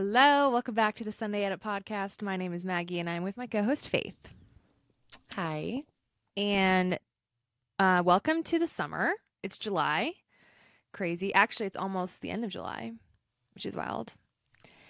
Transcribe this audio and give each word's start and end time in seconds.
Hello, 0.00 0.48
welcome 0.50 0.76
back 0.76 0.94
to 0.94 1.02
the 1.02 1.10
Sunday 1.10 1.42
Edit 1.42 1.60
podcast. 1.60 2.22
My 2.22 2.36
name 2.36 2.54
is 2.54 2.64
Maggie 2.64 3.00
and 3.00 3.10
I'm 3.10 3.24
with 3.24 3.36
my 3.36 3.48
co 3.48 3.64
host 3.64 3.88
Faith. 3.88 4.14
Hi. 5.34 5.82
And 6.36 7.00
uh, 7.80 8.02
welcome 8.04 8.44
to 8.44 8.60
the 8.60 8.68
summer. 8.68 9.14
It's 9.42 9.58
July. 9.58 10.12
Crazy. 10.92 11.34
Actually, 11.34 11.66
it's 11.66 11.76
almost 11.76 12.20
the 12.20 12.30
end 12.30 12.44
of 12.44 12.52
July, 12.52 12.92
which 13.56 13.66
is 13.66 13.74
wild. 13.74 14.14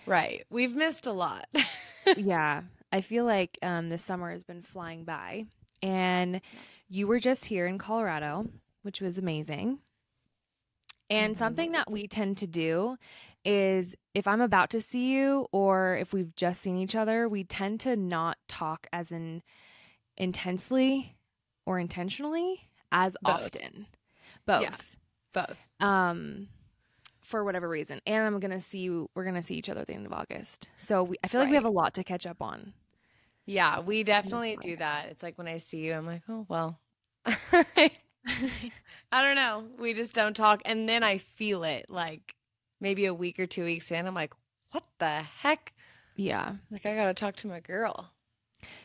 Right. 0.05 0.45
We've 0.51 0.77
missed 0.77 1.07
a 1.07 1.13
lot. 1.13 1.49
yeah. 2.19 2.65
I 2.93 3.01
feel 3.01 3.25
like 3.25 3.57
um, 3.63 3.89
this 3.89 4.05
summer 4.05 4.31
has 4.31 4.45
been 4.45 4.61
flying 4.61 5.05
by. 5.05 5.47
And 5.83 6.43
you 6.91 7.07
were 7.07 7.19
just 7.19 7.47
here 7.47 7.67
in 7.67 7.79
Colorado, 7.79 8.51
which 8.83 9.01
was 9.01 9.17
amazing. 9.17 9.79
And 11.09 11.33
Mm-hmm. 11.33 11.39
something 11.39 11.73
that 11.73 11.91
we 11.91 12.07
tend 12.07 12.37
to 12.37 12.47
do 12.47 12.99
is 13.49 13.97
if 14.13 14.27
I'm 14.29 14.43
about 14.43 14.69
to 14.71 14.81
see 14.81 15.11
you 15.15 15.47
or 15.53 15.97
if 15.97 16.13
we've 16.13 16.37
just 16.37 16.61
seen 16.61 16.77
each 16.77 16.95
other, 16.95 17.27
we 17.29 17.45
tend 17.45 17.81
to 17.81 17.97
not 17.97 18.37
talk 18.47 18.87
as 18.93 19.11
in 19.11 19.43
intensely 20.19 21.17
or 21.65 21.79
intentionally 21.79 22.69
as 22.93 23.17
Both. 23.23 23.57
often. 23.57 23.87
Both. 24.45 24.63
Yeah. 24.63 24.75
Both. 25.33 25.57
Um 25.81 26.49
for 27.23 27.43
whatever 27.43 27.69
reason. 27.69 28.01
And 28.07 28.27
I'm 28.27 28.39
going 28.41 28.51
to 28.51 28.61
see 28.61 28.79
you 28.79 29.11
we're 29.15 29.25
going 29.25 29.35
to 29.35 29.43
see 29.43 29.55
each 29.55 29.69
other 29.69 29.83
at 29.83 29.87
the 29.87 29.95
end 29.95 30.07
of 30.07 30.13
August. 30.13 30.69
So 30.79 31.05
we, 31.05 31.17
I 31.23 31.29
feel 31.29 31.41
like 31.41 31.51
we 31.51 31.57
have 31.57 31.65
a 31.65 31.71
lot 31.71 31.95
to 31.95 32.05
catch 32.05 32.27
up 32.27 32.43
on. 32.43 32.73
Yeah, 33.45 33.81
we 33.81 34.03
definitely 34.03 34.59
do 34.61 34.77
that. 34.77 35.07
It's 35.11 35.23
like 35.23 35.37
when 35.39 35.49
I 35.49 35.57
see 35.57 35.79
you, 35.79 35.95
I'm 35.95 36.07
like, 36.07 36.23
oh, 36.29 36.45
well. 36.49 36.79
I 37.27 37.91
don't 39.11 39.37
know. 39.37 39.65
We 39.79 39.95
just 39.95 40.15
don't 40.15 40.35
talk. 40.35 40.63
And 40.65 40.89
then 40.89 41.03
I 41.03 41.19
feel 41.19 41.65
it 41.65 41.87
like 41.89 42.35
maybe 42.81 43.07
a 43.07 43.15
week 43.15 43.39
or 43.39 43.47
two 43.47 43.65
weeks 43.65 43.91
in. 43.91 44.07
I'm 44.07 44.15
like, 44.15 44.33
what 44.71 44.85
the 44.99 45.23
heck? 45.41 45.73
yeah. 46.17 46.55
Like, 46.71 46.85
I 46.87 46.95
got 46.95 47.07
to 47.07 47.15
talk 47.15 47.37
to 47.37 47.47
my 47.49 47.61
girl. 47.61 48.11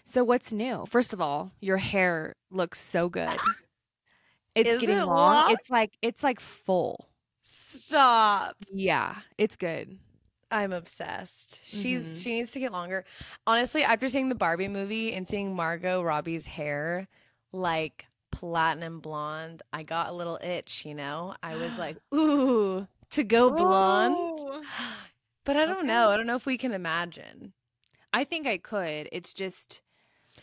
So 0.05 0.23
what's 0.23 0.53
new? 0.53 0.86
First 0.89 1.13
of 1.13 1.22
all, 1.22 1.52
your 1.59 1.77
hair 1.77 2.36
looks 2.52 2.80
so 2.80 3.09
good. 3.09 3.30
It's 4.55 4.69
Is 4.69 4.81
getting 4.81 4.97
it 4.97 5.05
long. 5.05 5.33
long? 5.33 5.52
It's 5.52 5.67
like 5.71 5.94
it's 6.03 6.21
like 6.21 6.39
full. 6.39 7.09
Stop. 7.44 8.55
Yeah, 8.71 9.16
it's 9.39 9.55
good. 9.55 9.97
I'm 10.52 10.71
obsessed. 10.71 11.59
She's 11.64 12.03
Mhm. 12.03 12.23
she 12.23 12.33
needs 12.33 12.52
to 12.52 12.59
get 12.59 12.71
longer. 12.71 13.03
Honestly, 13.47 13.83
after 13.83 14.08
seeing 14.09 14.30
the 14.30 14.36
Barbie 14.36 14.67
movie 14.67 15.11
and 15.14 15.27
seeing 15.27 15.55
Margot 15.55 16.03
Robbie's 16.03 16.45
hair 16.45 17.08
like 17.52 18.05
platinum 18.31 18.99
blonde, 18.99 19.64
I 19.73 19.81
got 19.81 20.09
a 20.09 20.14
little 20.14 20.38
itch, 20.44 20.86
you 20.86 20.94
know? 20.94 21.33
I 21.41 21.55
was 21.55 21.75
like, 21.80 21.97
"Ooh, 22.14 22.88
to 23.14 23.23
go 23.23 23.50
blonde." 23.52 24.16
Oh. 24.17 24.61
But 25.45 25.58
I 25.58 25.66
don't 25.66 25.80
Okay. 25.80 25.88
know. 25.88 26.09
I 26.09 26.17
don't 26.17 26.28
know 26.28 26.36
if 26.36 26.45
we 26.45 26.58
can 26.58 26.72
imagine. 26.73 27.53
I 28.14 28.23
think 28.23 28.47
I 28.47 28.58
could. 28.58 29.09
It's 29.11 29.33
just 29.33 29.81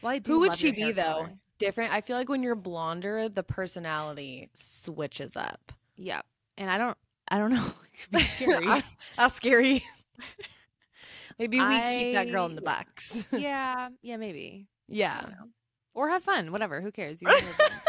well, 0.02 0.12
I 0.12 0.18
do. 0.18 0.32
Who 0.32 0.40
would 0.40 0.54
she 0.54 0.72
be 0.72 0.92
though? 0.92 1.02
color. 1.02 1.30
Different. 1.58 1.92
I 1.92 2.00
feel 2.00 2.16
like 2.16 2.28
when 2.28 2.42
you're 2.42 2.54
blonder, 2.54 3.28
the 3.28 3.42
personality 3.42 4.48
switches 4.54 5.36
up. 5.36 5.72
Yep. 5.96 6.24
And 6.58 6.70
I 6.70 6.78
don't. 6.78 6.96
I 7.28 7.38
don't 7.38 7.52
know. 7.52 7.64
It 8.02 8.02
could 8.04 8.18
be 8.18 8.18
scary. 8.24 8.84
That's 9.18 9.34
scary. 9.34 9.84
Maybe 11.38 11.58
we 11.60 11.80
keep 11.88 12.12
that 12.14 12.30
girl 12.30 12.46
in 12.46 12.54
the 12.54 12.62
box. 12.62 13.26
yeah. 13.32 13.88
Yeah. 14.02 14.16
Maybe. 14.16 14.66
Yeah. 14.88 15.26
Or 15.94 16.08
have 16.10 16.22
fun. 16.24 16.50
Whatever. 16.52 16.80
Who 16.80 16.90
cares? 16.92 17.20
You 17.22 17.28
know 17.28 17.34
what 17.34 17.42
I'm 17.42 17.68
doing. 17.68 17.80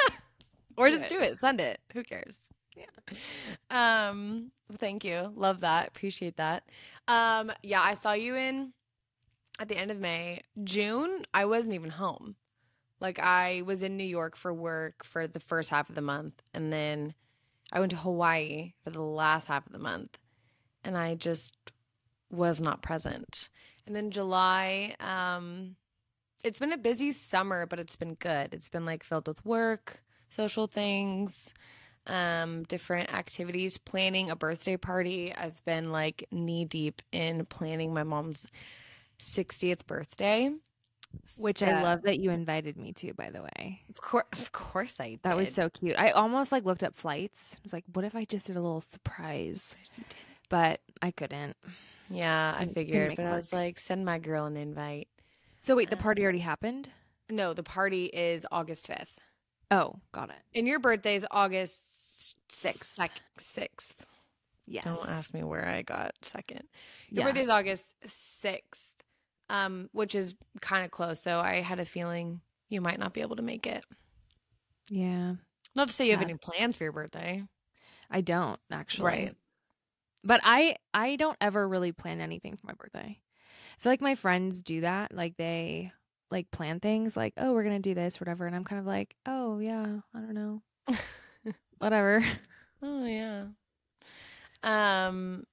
or 0.77 0.87
Do 0.89 0.97
just 0.99 1.05
it. 1.11 1.15
do 1.15 1.21
it. 1.21 1.37
Send 1.37 1.59
it. 1.61 1.79
Who 1.93 2.03
cares? 2.03 2.37
Yeah. 2.81 4.09
Um. 4.09 4.51
Thank 4.77 5.03
you. 5.03 5.31
Love 5.35 5.61
that. 5.61 5.87
Appreciate 5.89 6.37
that. 6.37 6.63
Um. 7.07 7.51
Yeah. 7.63 7.81
I 7.81 7.93
saw 7.93 8.13
you 8.13 8.35
in 8.35 8.73
at 9.59 9.67
the 9.69 9.77
end 9.77 9.91
of 9.91 9.99
May. 9.99 10.41
June. 10.63 11.25
I 11.33 11.45
wasn't 11.45 11.75
even 11.75 11.89
home. 11.89 12.35
Like 12.99 13.19
I 13.19 13.63
was 13.65 13.83
in 13.83 13.97
New 13.97 14.03
York 14.03 14.35
for 14.35 14.53
work 14.53 15.03
for 15.03 15.27
the 15.27 15.39
first 15.39 15.69
half 15.69 15.89
of 15.89 15.95
the 15.95 16.01
month, 16.01 16.41
and 16.53 16.71
then 16.71 17.13
I 17.71 17.79
went 17.79 17.91
to 17.91 17.97
Hawaii 17.97 18.73
for 18.83 18.89
the 18.91 19.01
last 19.01 19.47
half 19.47 19.65
of 19.65 19.71
the 19.71 19.79
month, 19.79 20.17
and 20.83 20.97
I 20.97 21.15
just 21.15 21.55
was 22.29 22.61
not 22.61 22.81
present. 22.81 23.49
And 23.85 23.95
then 23.95 24.11
July. 24.11 24.95
Um. 24.99 25.75
It's 26.43 26.57
been 26.57 26.73
a 26.73 26.77
busy 26.77 27.11
summer, 27.11 27.67
but 27.67 27.79
it's 27.79 27.95
been 27.95 28.15
good. 28.15 28.55
It's 28.55 28.67
been 28.67 28.83
like 28.83 29.03
filled 29.03 29.27
with 29.27 29.45
work, 29.45 30.01
social 30.29 30.65
things, 30.65 31.53
um, 32.07 32.63
different 32.63 33.13
activities, 33.13 33.77
planning 33.77 34.29
a 34.29 34.35
birthday 34.35 34.77
party. 34.77 35.33
I've 35.35 35.63
been 35.65 35.91
like 35.91 36.27
knee 36.31 36.65
deep 36.65 37.01
in 37.11 37.45
planning 37.45 37.93
my 37.93 38.03
mom's 38.03 38.45
60th 39.19 39.85
birthday. 39.85 40.51
Which 41.37 41.61
I 41.61 41.81
love 41.83 42.03
that 42.03 42.19
you 42.19 42.31
invited 42.31 42.77
me 42.77 42.93
to. 42.93 43.13
By 43.13 43.31
the 43.31 43.41
way. 43.41 43.81
Of 43.89 43.99
course, 43.99 44.25
of 44.31 44.51
course 44.53 44.99
I 44.99 45.09
did. 45.09 45.23
That 45.23 45.35
was 45.35 45.53
so 45.53 45.69
cute. 45.69 45.95
I 45.99 46.11
almost 46.11 46.53
like 46.53 46.63
looked 46.63 46.83
up 46.83 46.95
flights. 46.95 47.55
I 47.57 47.59
was 47.63 47.73
like, 47.73 47.83
what 47.91 48.05
if 48.05 48.15
I 48.15 48.23
just 48.23 48.47
did 48.47 48.55
a 48.55 48.61
little 48.61 48.81
surprise? 48.81 49.75
But 50.49 50.79
I 51.01 51.11
couldn't. 51.11 51.57
Yeah, 52.09 52.55
I 52.57 52.65
figured, 52.65 53.15
but 53.15 53.25
I 53.25 53.35
was 53.35 53.53
like, 53.53 53.79
send 53.79 54.05
my 54.05 54.19
girl 54.19 54.45
an 54.45 54.57
invite. 54.57 55.07
So 55.59 55.75
wait, 55.75 55.89
the 55.89 55.97
party 55.97 56.23
already 56.23 56.39
happened? 56.39 56.89
No, 57.29 57.53
the 57.53 57.63
party 57.63 58.05
is 58.05 58.45
August 58.51 58.87
5th. 58.87 59.07
Oh, 59.71 59.95
got 60.11 60.29
it. 60.29 60.35
And 60.53 60.67
your 60.67 60.79
birthday 60.79 61.15
is 61.15 61.25
August 61.31 62.35
Sixth. 62.51 62.99
6th. 63.39 63.93
Yes. 64.67 64.83
Don't 64.83 65.09
ask 65.09 65.33
me 65.33 65.43
where 65.43 65.65
I 65.67 65.81
got 65.81 66.13
second. 66.21 66.63
Your 67.09 67.21
Yeah. 67.21 67.27
birthday 67.29 67.41
is 67.43 67.49
August 67.49 67.95
6th, 68.05 68.91
um, 69.49 69.89
which 69.93 70.13
is 70.15 70.35
kind 70.59 70.83
of 70.85 70.91
close. 70.91 71.19
So 71.21 71.39
I 71.39 71.61
had 71.61 71.79
a 71.79 71.85
feeling 71.85 72.41
you 72.69 72.81
might 72.81 72.99
not 72.99 73.13
be 73.13 73.21
able 73.21 73.37
to 73.37 73.41
make 73.41 73.65
it. 73.65 73.85
Yeah. 74.89 75.35
Not 75.75 75.87
to 75.87 75.93
say 75.93 76.05
you 76.05 76.11
have 76.11 76.21
any 76.21 76.35
plans 76.35 76.75
for 76.77 76.83
your 76.83 76.91
birthday. 76.93 77.43
I 78.09 78.21
don't 78.21 78.59
actually. 78.69 79.05
Right. 79.05 79.35
But 80.23 80.41
I 80.43 80.75
I 80.93 81.15
don't 81.15 81.37
ever 81.39 81.67
really 81.67 81.93
plan 81.93 82.19
anything 82.19 82.57
for 82.57 82.67
my 82.67 82.73
birthday. 82.73 83.19
I 83.19 83.81
feel 83.81 83.91
like 83.91 84.01
my 84.01 84.15
friends 84.15 84.61
do 84.61 84.81
that. 84.81 85.13
Like 85.13 85.37
they 85.37 85.91
like 86.31 86.51
plan 86.51 86.79
things 86.79 87.17
like, 87.17 87.33
"Oh, 87.37 87.53
we're 87.53 87.63
going 87.63 87.81
to 87.81 87.89
do 87.89 87.93
this, 87.93 88.19
whatever." 88.19 88.47
And 88.47 88.55
I'm 88.55 88.63
kind 88.63 88.79
of 88.79 88.85
like, 88.85 89.15
"Oh, 89.25 89.59
yeah, 89.59 89.99
I 90.13 90.19
don't 90.19 90.33
know." 90.33 90.61
whatever. 91.81 92.23
Oh 92.83 93.05
yeah. 93.05 93.45
Um 94.63 95.45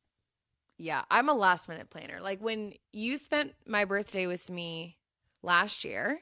yeah, 0.77 1.03
I'm 1.11 1.29
a 1.29 1.35
last 1.35 1.69
minute 1.69 1.91
planner. 1.91 2.21
Like 2.21 2.41
when 2.41 2.75
you 2.93 3.19
spent 3.19 3.55
my 3.67 3.85
birthday 3.85 4.27
with 4.27 4.49
me 4.49 4.97
last 5.43 5.85
year, 5.85 6.21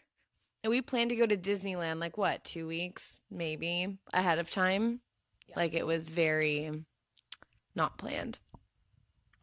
and 0.64 0.70
we 0.70 0.80
planned 0.80 1.10
to 1.10 1.16
go 1.16 1.26
to 1.26 1.36
Disneyland 1.36 2.00
like 2.00 2.16
what, 2.16 2.42
2 2.44 2.66
weeks 2.66 3.20
maybe 3.30 3.98
ahead 4.12 4.38
of 4.38 4.50
time. 4.50 5.00
Yeah. 5.48 5.56
Like 5.56 5.74
it 5.74 5.86
was 5.86 6.10
very 6.10 6.84
not 7.74 7.98
planned. 7.98 8.38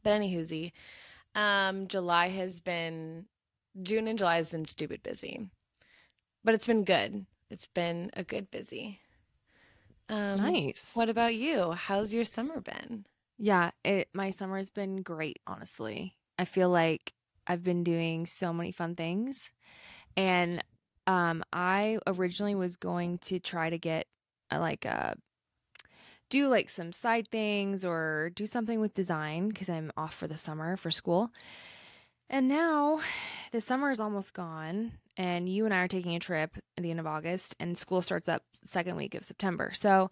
But 0.04 0.20
anywho, 0.20 0.72
um 1.36 1.88
July 1.88 2.30
has 2.30 2.60
been 2.60 3.26
June 3.82 4.08
and 4.08 4.18
July 4.18 4.38
has 4.38 4.50
been 4.50 4.66
stupid 4.66 5.04
busy. 5.04 5.50
But 6.44 6.54
it's 6.54 6.68
been 6.68 6.84
good. 6.84 7.26
It's 7.50 7.68
been 7.68 8.12
a 8.14 8.24
good 8.24 8.52
busy. 8.52 9.00
Um 10.10 10.38
nice. 10.38 10.92
what 10.96 11.10
about 11.10 11.36
you? 11.36 11.72
How's 11.72 12.14
your 12.14 12.26
summer 12.26 12.60
been? 12.62 13.06
Yeah, 13.38 13.72
it 13.84 14.10
my 14.14 14.30
summer's 14.30 14.70
been 14.70 15.02
great, 15.02 15.40
honestly. 15.48 16.16
I 16.38 16.46
feel 16.46 16.70
like 16.70 17.14
I've 17.48 17.64
been 17.64 17.84
doing 17.84 18.26
so 18.26 18.54
many 18.54 18.72
fun 18.72 18.96
things. 18.96 19.52
And 20.18 20.64
um 21.08 21.44
I 21.54 22.00
originally 22.06 22.56
was 22.56 22.76
going 22.78 23.18
to 23.20 23.40
try 23.40 23.70
to 23.70 23.78
get 23.78 24.08
uh, 24.52 24.60
like 24.60 24.86
uh 24.86 25.14
do 26.30 26.48
like 26.48 26.70
some 26.70 26.92
side 26.92 27.28
things 27.28 27.86
or 27.86 28.32
do 28.36 28.48
something 28.48 28.80
with 28.80 28.94
design 28.94 29.50
because 29.50 29.70
I'm 29.70 29.92
off 29.96 30.16
for 30.16 30.28
the 30.28 30.38
summer 30.38 30.76
for 30.78 30.90
school. 30.90 31.32
And 32.34 32.48
now 32.48 33.00
the 33.52 33.62
summer 33.62 33.92
is 33.92 34.00
almost 34.00 34.34
gone 34.34 34.94
and 35.18 35.48
you 35.48 35.66
and 35.66 35.74
I 35.74 35.78
are 35.82 35.88
taking 35.88 36.16
a 36.16 36.20
trip 36.20 36.58
at 36.76 36.82
the 36.82 36.90
end 36.90 37.00
of 37.00 37.06
August 37.06 37.56
and 37.60 37.78
school 37.78 38.02
starts 38.02 38.28
up 38.28 38.42
second 38.66 38.96
week 38.96 39.14
of 39.14 39.24
September. 39.24 39.72
So 39.76 40.10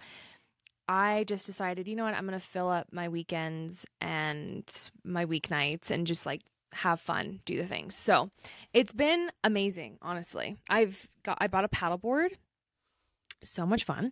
I 0.87 1.23
just 1.23 1.47
decided, 1.47 1.87
you 1.87 1.95
know 1.95 2.03
what, 2.03 2.13
I'm 2.13 2.27
going 2.27 2.39
to 2.39 2.45
fill 2.45 2.69
up 2.69 2.89
my 2.91 3.09
weekends 3.09 3.87
and 4.01 4.71
my 5.03 5.25
weeknights 5.25 5.89
and 5.89 6.05
just 6.05 6.27
like 6.27 6.43
have 6.73 7.01
fun, 7.01 7.39
do 7.45 7.57
the 7.57 7.65
things. 7.65 7.95
So 7.95 8.29
it's 8.71 8.93
been 8.93 9.31
amazing, 9.43 9.97
honestly. 10.03 10.57
I've 10.69 11.09
got, 11.23 11.39
I 11.41 11.47
bought 11.47 11.65
a 11.65 11.69
paddleboard. 11.69 12.33
So 13.43 13.65
much 13.65 13.83
fun. 13.83 14.11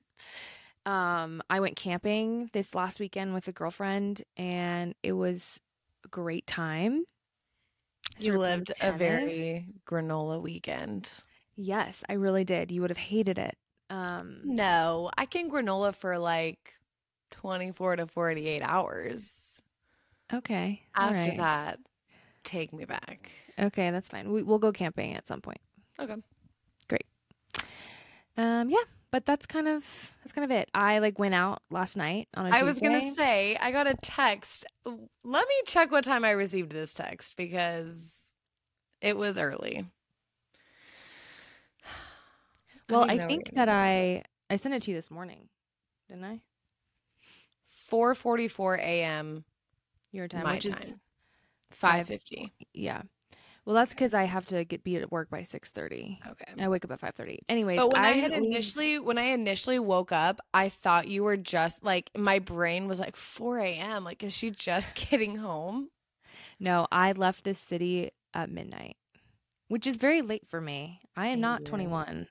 Um, 0.87 1.43
I 1.47 1.59
went 1.59 1.75
camping 1.75 2.49
this 2.53 2.73
last 2.73 2.99
weekend 2.99 3.35
with 3.35 3.47
a 3.47 3.51
girlfriend 3.51 4.23
and 4.35 4.95
it 5.03 5.13
was 5.13 5.59
a 6.03 6.07
great 6.07 6.47
time. 6.47 7.05
You 8.19 8.33
Started 8.33 8.39
lived 8.39 8.71
a 8.81 8.91
very 8.91 9.65
granola 9.85 10.41
weekend. 10.41 11.09
Yes, 11.55 12.03
I 12.07 12.13
really 12.13 12.43
did. 12.43 12.71
You 12.71 12.81
would 12.81 12.89
have 12.89 12.97
hated 12.97 13.39
it. 13.39 13.57
Um, 13.89 14.41
No, 14.43 15.09
I 15.17 15.25
can 15.25 15.49
granola 15.49 15.95
for 15.95 16.17
like 16.17 16.73
24 17.31 17.97
to 17.97 18.07
48 18.07 18.61
hours 18.63 19.61
okay. 20.33 20.81
after 20.95 21.15
right. 21.15 21.37
that. 21.37 21.79
take 22.43 22.71
me 22.73 22.85
back. 22.85 23.31
Okay, 23.57 23.91
that's 23.91 24.07
fine. 24.07 24.31
We, 24.31 24.43
we'll 24.43 24.59
go 24.59 24.71
camping 24.71 25.15
at 25.15 25.27
some 25.27 25.41
point. 25.41 25.59
Okay. 25.99 26.15
Great. 26.87 27.05
Um, 28.37 28.69
yeah, 28.69 28.83
but 29.11 29.25
that's 29.25 29.45
kind 29.45 29.67
of 29.67 30.11
that's 30.23 30.33
kind 30.33 30.45
of 30.45 30.51
it. 30.51 30.69
I 30.73 30.99
like 30.99 31.19
went 31.19 31.33
out 31.33 31.61
last 31.69 31.97
night 31.97 32.27
on 32.35 32.45
a 32.45 32.49
I 32.49 32.63
was 32.63 32.79
gonna 32.79 33.11
say 33.11 33.55
I 33.59 33.71
got 33.71 33.87
a 33.87 33.95
text. 33.95 34.65
Let 34.85 35.47
me 35.47 35.55
check 35.65 35.91
what 35.91 36.03
time 36.03 36.23
I 36.23 36.31
received 36.31 36.71
this 36.71 36.93
text 36.93 37.37
because 37.37 38.33
it 39.01 39.17
was 39.17 39.37
early. 39.37 39.85
Well, 42.89 43.05
don't 43.05 43.21
I 43.21 43.27
think 43.27 43.53
that. 43.53 43.69
I 43.69 44.23
I 44.49 44.55
sent 44.55 44.73
it 44.73 44.81
to 44.81 44.89
you 44.89 44.97
this 44.97 45.11
morning, 45.11 45.47
didn't 46.07 46.25
I? 46.25 46.41
4:44 47.91 48.79
a.m. 48.79 49.45
Your 50.11 50.27
time, 50.27 50.43
my 50.43 50.55
which 50.55 50.65
is 50.65 50.73
time. 50.73 50.99
5:50. 51.79 52.51
yeah. 52.73 53.03
Well, 53.65 53.75
that's 53.75 53.93
because 53.93 54.13
I 54.13 54.23
have 54.23 54.45
to 54.47 54.63
get 54.63 54.83
be 54.83 54.95
at 54.97 55.11
work 55.11 55.29
by 55.29 55.43
six 55.43 55.69
thirty. 55.69 56.19
Okay. 56.27 56.45
I 56.59 56.67
wake 56.69 56.85
up 56.85 56.91
at 56.91 56.99
five 56.99 57.15
thirty. 57.15 57.39
Anyways, 57.47 57.77
But 57.77 57.93
when 57.93 58.03
I, 58.03 58.09
I'm 58.11 58.19
had 58.19 58.31
initially 58.31 58.99
when 58.99 59.17
I 59.17 59.23
initially 59.23 59.79
woke 59.79 60.11
up, 60.11 60.39
I 60.53 60.69
thought 60.69 61.07
you 61.07 61.23
were 61.23 61.37
just 61.37 61.83
like 61.83 62.09
my 62.17 62.39
brain 62.39 62.87
was 62.87 62.99
like 62.99 63.15
4 63.15 63.59
a.m. 63.59 64.03
Like, 64.03 64.23
is 64.23 64.33
she 64.33 64.51
just 64.51 64.95
getting 65.09 65.37
home? 65.37 65.89
no, 66.59 66.87
I 66.91 67.11
left 67.13 67.43
this 67.43 67.59
city 67.59 68.11
at 68.33 68.49
midnight, 68.49 68.97
which 69.67 69.87
is 69.87 69.97
very 69.97 70.21
late 70.21 70.47
for 70.47 70.59
me. 70.59 70.99
I 71.15 71.27
am 71.27 71.33
Thank 71.33 71.41
not 71.41 71.65
twenty 71.65 71.87
one. 71.87 72.27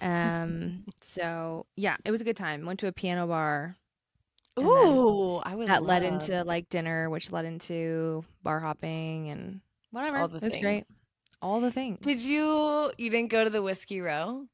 Um. 0.00 0.84
so 1.00 1.66
yeah, 1.76 1.96
it 2.04 2.10
was 2.10 2.20
a 2.20 2.24
good 2.24 2.36
time. 2.36 2.66
Went 2.66 2.80
to 2.80 2.86
a 2.86 2.92
piano 2.92 3.26
bar. 3.26 3.76
Ooh, 4.58 5.36
I 5.36 5.54
would 5.54 5.68
that 5.68 5.82
led 5.82 6.02
into 6.02 6.42
like 6.44 6.68
dinner, 6.70 7.10
which 7.10 7.30
led 7.32 7.44
into 7.44 8.24
bar 8.42 8.60
hopping 8.60 9.28
and 9.28 9.60
whatever. 9.90 10.18
all 10.18 10.28
the 10.28 10.36
it 10.36 10.42
was 10.42 10.52
things. 10.52 10.62
great. 10.62 10.84
All 11.42 11.60
the 11.60 11.70
things. 11.70 11.98
Did 12.00 12.20
you 12.22 12.92
you 12.98 13.10
didn't 13.10 13.30
go 13.30 13.44
to 13.44 13.50
the 13.50 13.62
whiskey 13.62 14.00
row? 14.00 14.46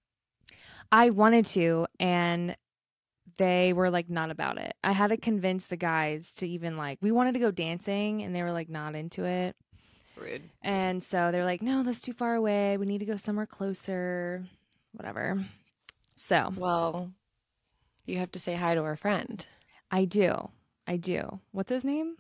I 0.90 1.10
wanted 1.10 1.46
to, 1.46 1.86
and 1.98 2.54
they 3.38 3.72
were 3.72 3.88
like 3.90 4.10
not 4.10 4.30
about 4.30 4.58
it. 4.58 4.74
I 4.84 4.92
had 4.92 5.08
to 5.08 5.16
convince 5.16 5.64
the 5.64 5.76
guys 5.76 6.30
to 6.36 6.46
even 6.48 6.76
like 6.76 6.98
we 7.00 7.10
wanted 7.12 7.32
to 7.34 7.40
go 7.40 7.50
dancing, 7.50 8.22
and 8.22 8.34
they 8.34 8.42
were 8.42 8.52
like 8.52 8.68
not 8.68 8.94
into 8.94 9.24
it. 9.24 9.56
Rude. 10.16 10.50
And 10.60 11.02
so 11.02 11.30
they're 11.32 11.44
like, 11.44 11.62
"No, 11.62 11.82
that's 11.82 12.02
too 12.02 12.12
far 12.12 12.34
away. 12.34 12.76
We 12.76 12.86
need 12.86 12.98
to 12.98 13.06
go 13.06 13.16
somewhere 13.16 13.46
closer." 13.46 14.44
Whatever. 14.92 15.42
So 16.16 16.52
Well, 16.54 17.10
you 18.04 18.18
have 18.18 18.30
to 18.32 18.38
say 18.38 18.54
hi 18.54 18.74
to 18.74 18.82
our 18.82 18.96
friend. 18.96 19.44
I 19.90 20.04
do, 20.04 20.50
I 20.86 20.96
do. 20.98 21.40
What's 21.52 21.70
his 21.70 21.84
name? 21.84 22.16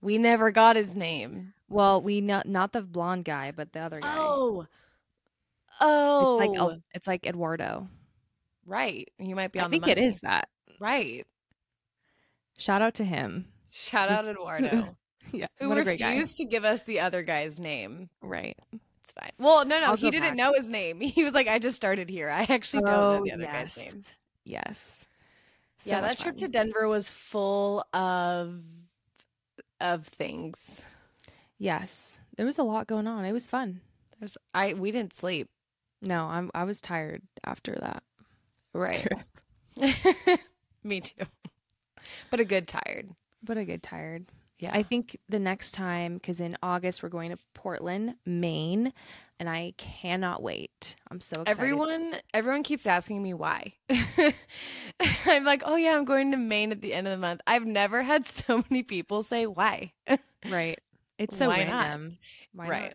We 0.00 0.16
never 0.18 0.52
got 0.52 0.76
his 0.76 0.94
name. 0.94 1.52
Well, 1.68 2.00
we 2.00 2.20
not 2.20 2.46
not 2.46 2.72
the 2.72 2.82
blonde 2.82 3.24
guy, 3.24 3.50
but 3.50 3.72
the 3.72 3.80
other 3.80 4.00
guy. 4.00 4.14
Oh. 4.16 4.66
Oh. 5.80 6.38
It's 6.38 6.48
like 6.48 6.58
El- 6.58 6.70
oh. 6.70 6.78
it's 6.94 7.06
like 7.06 7.26
Eduardo. 7.26 7.88
right. 8.66 9.08
You 9.18 9.34
might 9.34 9.52
be 9.52 9.60
I 9.60 9.64
on 9.64 9.70
the 9.70 9.78
think 9.78 9.88
it 9.88 9.98
is 9.98 10.18
that. 10.22 10.48
Right. 10.80 11.26
Shout 12.58 12.82
out 12.82 12.94
to 12.94 13.04
him. 13.04 13.46
Shout 13.70 14.10
out 14.10 14.26
Eduardo. 14.26 14.96
Yeah, 15.32 15.46
who 15.58 15.68
what 15.68 15.78
a 15.78 15.82
great 15.82 15.98
guy. 15.98 16.10
refused 16.10 16.36
to 16.36 16.44
give 16.44 16.64
us 16.64 16.84
the 16.84 17.00
other 17.00 17.22
guy's 17.22 17.58
name. 17.58 18.10
Right. 18.22 18.56
It's 19.00 19.12
fine. 19.12 19.32
Well, 19.38 19.64
no, 19.64 19.80
no, 19.80 19.86
I'll 19.86 19.96
he 19.96 20.10
didn't 20.10 20.30
back. 20.30 20.36
know 20.36 20.52
his 20.54 20.68
name. 20.68 21.00
He 21.16 21.24
was 21.24 21.34
like, 21.34 21.48
I 21.48 21.58
just 21.58 21.76
started 21.76 22.08
here. 22.08 22.30
I 22.30 22.46
actually 22.48 22.82
don't 22.84 22.92
know 22.92 23.18
oh, 23.20 23.24
the 23.24 23.32
other 23.32 23.42
yes. 23.42 23.76
guy's 23.76 23.84
name. 23.84 24.04
Yes. 24.44 25.06
So 25.78 25.90
yeah, 25.90 26.00
that 26.02 26.18
trip 26.18 26.38
to. 26.38 26.48
Denver 26.48 26.88
was 26.88 27.08
full 27.08 27.84
of 27.92 28.62
of 29.80 30.06
things. 30.06 30.84
Yes, 31.58 32.20
there 32.36 32.46
was 32.46 32.58
a 32.58 32.62
lot 32.62 32.86
going 32.86 33.06
on. 33.06 33.24
It 33.24 33.32
was 33.32 33.46
fun. 33.46 33.80
There's 34.18 34.36
I 34.54 34.74
we 34.74 34.90
didn't 34.90 35.14
sleep. 35.14 35.48
No, 36.02 36.26
I'm 36.26 36.50
I 36.54 36.64
was 36.64 36.80
tired 36.80 37.22
after 37.44 37.74
that. 37.74 38.02
Right. 38.72 39.08
Me 40.84 41.00
too. 41.00 41.24
But 42.30 42.40
a 42.40 42.44
good 42.44 42.68
tired. 42.68 43.10
But 43.42 43.58
a 43.58 43.64
good 43.64 43.82
tired. 43.82 44.26
Yeah. 44.58 44.70
I 44.72 44.82
think 44.82 45.18
the 45.28 45.38
next 45.38 45.72
time, 45.72 46.14
because 46.14 46.40
in 46.40 46.56
August 46.62 47.02
we're 47.02 47.10
going 47.10 47.30
to 47.30 47.38
Portland, 47.52 48.14
Maine, 48.24 48.92
and 49.38 49.50
I 49.50 49.74
cannot 49.76 50.42
wait. 50.42 50.96
I'm 51.10 51.20
so 51.20 51.42
excited. 51.42 51.58
Everyone 51.58 52.14
everyone 52.32 52.62
keeps 52.62 52.86
asking 52.86 53.22
me 53.22 53.34
why. 53.34 53.74
I'm 55.26 55.44
like, 55.44 55.62
"Oh 55.66 55.76
yeah, 55.76 55.96
I'm 55.96 56.06
going 56.06 56.30
to 56.30 56.38
Maine 56.38 56.72
at 56.72 56.80
the 56.80 56.94
end 56.94 57.06
of 57.06 57.10
the 57.10 57.18
month." 57.18 57.42
I've 57.46 57.66
never 57.66 58.02
had 58.02 58.24
so 58.24 58.64
many 58.70 58.82
people 58.82 59.22
say 59.22 59.46
why. 59.46 59.92
right? 60.48 60.78
It's 61.18 61.36
so 61.36 61.48
Why 61.48 61.64
not? 61.64 61.72
random. 61.72 62.18
Why 62.52 62.68
right. 62.68 62.94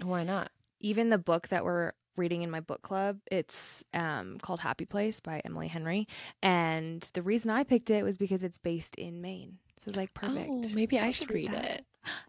not? 0.00 0.08
Why 0.08 0.24
not? 0.24 0.50
Even 0.80 1.08
the 1.08 1.18
book 1.18 1.48
that 1.48 1.64
we're 1.64 1.92
reading 2.16 2.42
in 2.42 2.50
my 2.50 2.60
book 2.60 2.82
club, 2.82 3.18
it's 3.30 3.84
um, 3.94 4.38
called 4.40 4.60
Happy 4.60 4.84
Place 4.84 5.20
by 5.20 5.40
Emily 5.44 5.68
Henry, 5.68 6.06
and 6.42 7.02
the 7.14 7.22
reason 7.22 7.50
I 7.50 7.64
picked 7.64 7.90
it 7.90 8.04
was 8.04 8.16
because 8.16 8.44
it's 8.44 8.58
based 8.58 8.94
in 8.96 9.20
Maine. 9.20 9.58
So 9.78 9.88
it's 9.88 9.96
like 9.96 10.14
perfect. 10.14 10.48
Oh, 10.50 10.62
maybe 10.74 10.98
I 10.98 11.10
should 11.10 11.30
read 11.30 11.52
read 11.52 11.64
it. 11.64 11.84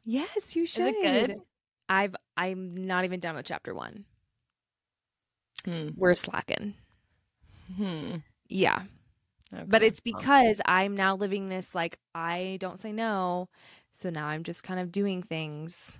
Yes, 0.06 0.56
you 0.56 0.66
should. 0.66 0.82
Is 0.82 0.88
it 0.88 1.02
good? 1.02 1.42
I've 1.88 2.16
I'm 2.38 2.86
not 2.86 3.06
even 3.06 3.20
done 3.20 3.36
with 3.36 3.46
chapter 3.46 3.74
one. 3.74 4.06
Hmm. 5.66 5.90
We're 5.96 6.16
slacking. 6.16 6.76
Hmm. 7.76 8.18
Yeah. 8.48 8.84
But 9.68 9.82
it's 9.82 10.00
because 10.00 10.62
I'm 10.66 10.96
now 10.96 11.16
living 11.16 11.50
this 11.50 11.74
like 11.74 11.98
I 12.14 12.58
don't 12.60 12.80
say 12.80 12.92
no. 12.92 13.50
So 13.94 14.10
now 14.10 14.28
I'm 14.28 14.44
just 14.44 14.64
kind 14.64 14.80
of 14.80 14.92
doing 14.92 15.22
things. 15.24 16.00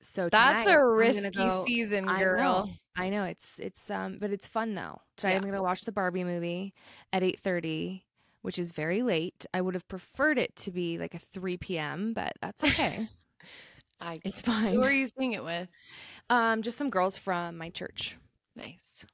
So 0.00 0.28
That's 0.30 0.64
tonight, 0.64 0.76
a 0.78 0.86
risky 0.94 1.30
go- 1.30 1.64
season, 1.66 2.08
I 2.08 2.20
girl. 2.20 2.66
know. 2.66 2.72
I 2.96 3.08
know 3.08 3.24
it's 3.24 3.58
it's 3.58 3.90
um 3.90 4.18
but 4.20 4.30
it's 4.30 4.46
fun 4.46 4.74
though. 4.74 5.00
Today 5.16 5.32
Yeah. 5.32 5.36
I'm 5.38 5.42
gonna 5.44 5.62
watch 5.62 5.82
the 5.82 5.92
Barbie 5.92 6.24
movie 6.24 6.74
at 7.12 7.22
eight 7.22 7.40
thirty, 7.40 8.04
which 8.42 8.58
is 8.58 8.72
very 8.72 9.02
late. 9.02 9.46
I 9.54 9.60
would 9.62 9.74
have 9.74 9.88
preferred 9.88 10.38
it 10.38 10.54
to 10.56 10.70
be 10.70 10.98
like 10.98 11.14
a 11.14 11.18
three 11.32 11.56
p.m., 11.56 12.12
but 12.12 12.32
that's 12.40 12.62
okay. 12.64 13.08
I 14.00 14.20
it's 14.24 14.42
fine. 14.42 14.74
Who 14.74 14.82
are 14.82 14.92
you 14.92 15.08
seeing 15.18 15.32
it 15.32 15.42
with? 15.42 15.68
Um, 16.28 16.60
just 16.62 16.76
some 16.76 16.90
girls 16.90 17.16
from 17.16 17.56
my 17.56 17.70
church. 17.70 18.16
Nice. 18.54 19.06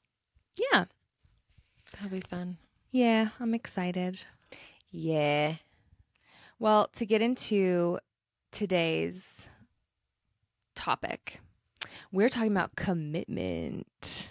Yeah, 0.73 0.85
That'll 1.93 2.11
be 2.11 2.21
fun. 2.21 2.59
yeah, 2.91 3.29
I'm 3.41 3.55
excited. 3.55 4.23
Yeah. 4.91 5.55
Well, 6.63 6.87
to 6.95 7.05
get 7.05 7.23
into 7.23 7.99
today's 8.53 9.49
topic, 10.77 11.41
we're 12.13 12.29
talking 12.29 12.53
about 12.53 12.77
commitment, 12.77 14.31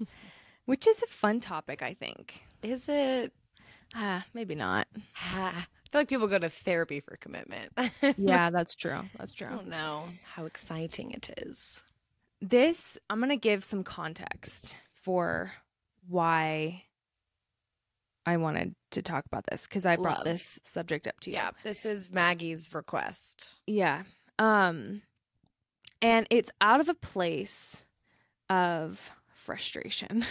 which 0.64 0.88
is 0.88 1.00
a 1.00 1.06
fun 1.06 1.38
topic, 1.38 1.80
I 1.80 1.94
think. 1.94 2.42
Is 2.64 2.88
it? 2.88 3.32
Ah, 3.94 4.26
maybe 4.34 4.56
not. 4.56 4.88
I 5.32 5.52
feel 5.92 6.00
like 6.00 6.08
people 6.08 6.26
go 6.26 6.40
to 6.40 6.48
therapy 6.48 6.98
for 6.98 7.14
commitment. 7.14 7.70
Yeah, 8.18 8.50
that's 8.50 8.74
true. 8.74 9.02
That's 9.16 9.30
true. 9.30 9.46
I 9.46 9.50
don't 9.50 9.68
know 9.68 10.06
how 10.34 10.46
exciting 10.46 11.12
it 11.12 11.30
is. 11.36 11.84
This, 12.42 12.98
I'm 13.08 13.20
going 13.20 13.30
to 13.30 13.36
give 13.36 13.62
some 13.62 13.84
context 13.84 14.76
for 15.04 15.52
why 16.08 16.82
I 18.26 18.38
wanted 18.38 18.74
to 18.90 19.02
talk 19.02 19.26
about 19.26 19.44
this 19.50 19.66
because 19.66 19.86
I 19.86 19.96
brought 19.96 20.18
Love. 20.18 20.24
this 20.24 20.58
subject 20.62 21.06
up 21.06 21.18
to 21.20 21.30
you. 21.30 21.36
Yeah, 21.36 21.50
this 21.62 21.84
is 21.84 22.10
Maggie's 22.10 22.72
request. 22.72 23.48
Yeah. 23.66 24.02
Um 24.38 25.02
and 26.02 26.26
it's 26.30 26.50
out 26.60 26.80
of 26.80 26.88
a 26.88 26.94
place 26.94 27.76
of 28.48 29.00
frustration 29.34 30.24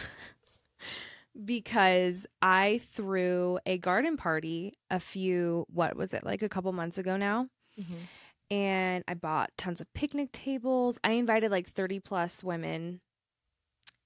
because 1.45 2.25
I 2.41 2.81
threw 2.93 3.59
a 3.65 3.77
garden 3.77 4.17
party 4.17 4.77
a 4.89 4.99
few 4.99 5.65
what 5.71 5.95
was 5.95 6.13
it? 6.13 6.23
Like 6.25 6.41
a 6.41 6.49
couple 6.49 6.71
months 6.73 6.97
ago 6.97 7.17
now. 7.17 7.47
And 8.51 9.03
I 9.07 9.13
bought 9.13 9.51
tons 9.57 9.79
of 9.79 9.93
picnic 9.93 10.31
tables. 10.31 10.97
I 11.03 11.11
invited 11.11 11.51
like 11.51 11.69
30 11.69 11.99
plus 11.99 12.43
women 12.43 12.99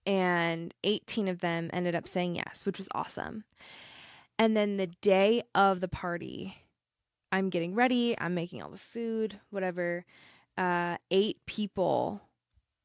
and 0.06 0.74
18 0.84 1.28
of 1.28 1.40
them 1.40 1.70
ended 1.74 1.96
up 1.96 2.08
saying 2.08 2.36
yes, 2.36 2.66
which 2.66 2.78
was 2.78 2.90
awesome. 2.94 3.46
And 4.40 4.56
then 4.58 4.78
the 4.78 4.88
day 4.88 5.44
of 5.56 5.80
the 5.80 5.88
party, 5.88 6.56
I'm 7.32 7.50
getting 7.50 7.76
ready, 7.76 8.16
I'm 8.20 8.34
making 8.34 8.62
all 8.62 8.70
the 8.70 8.78
food, 8.78 9.40
whatever. 9.50 10.06
Uh, 10.58 10.98
eight 11.12 11.38
people 11.46 12.22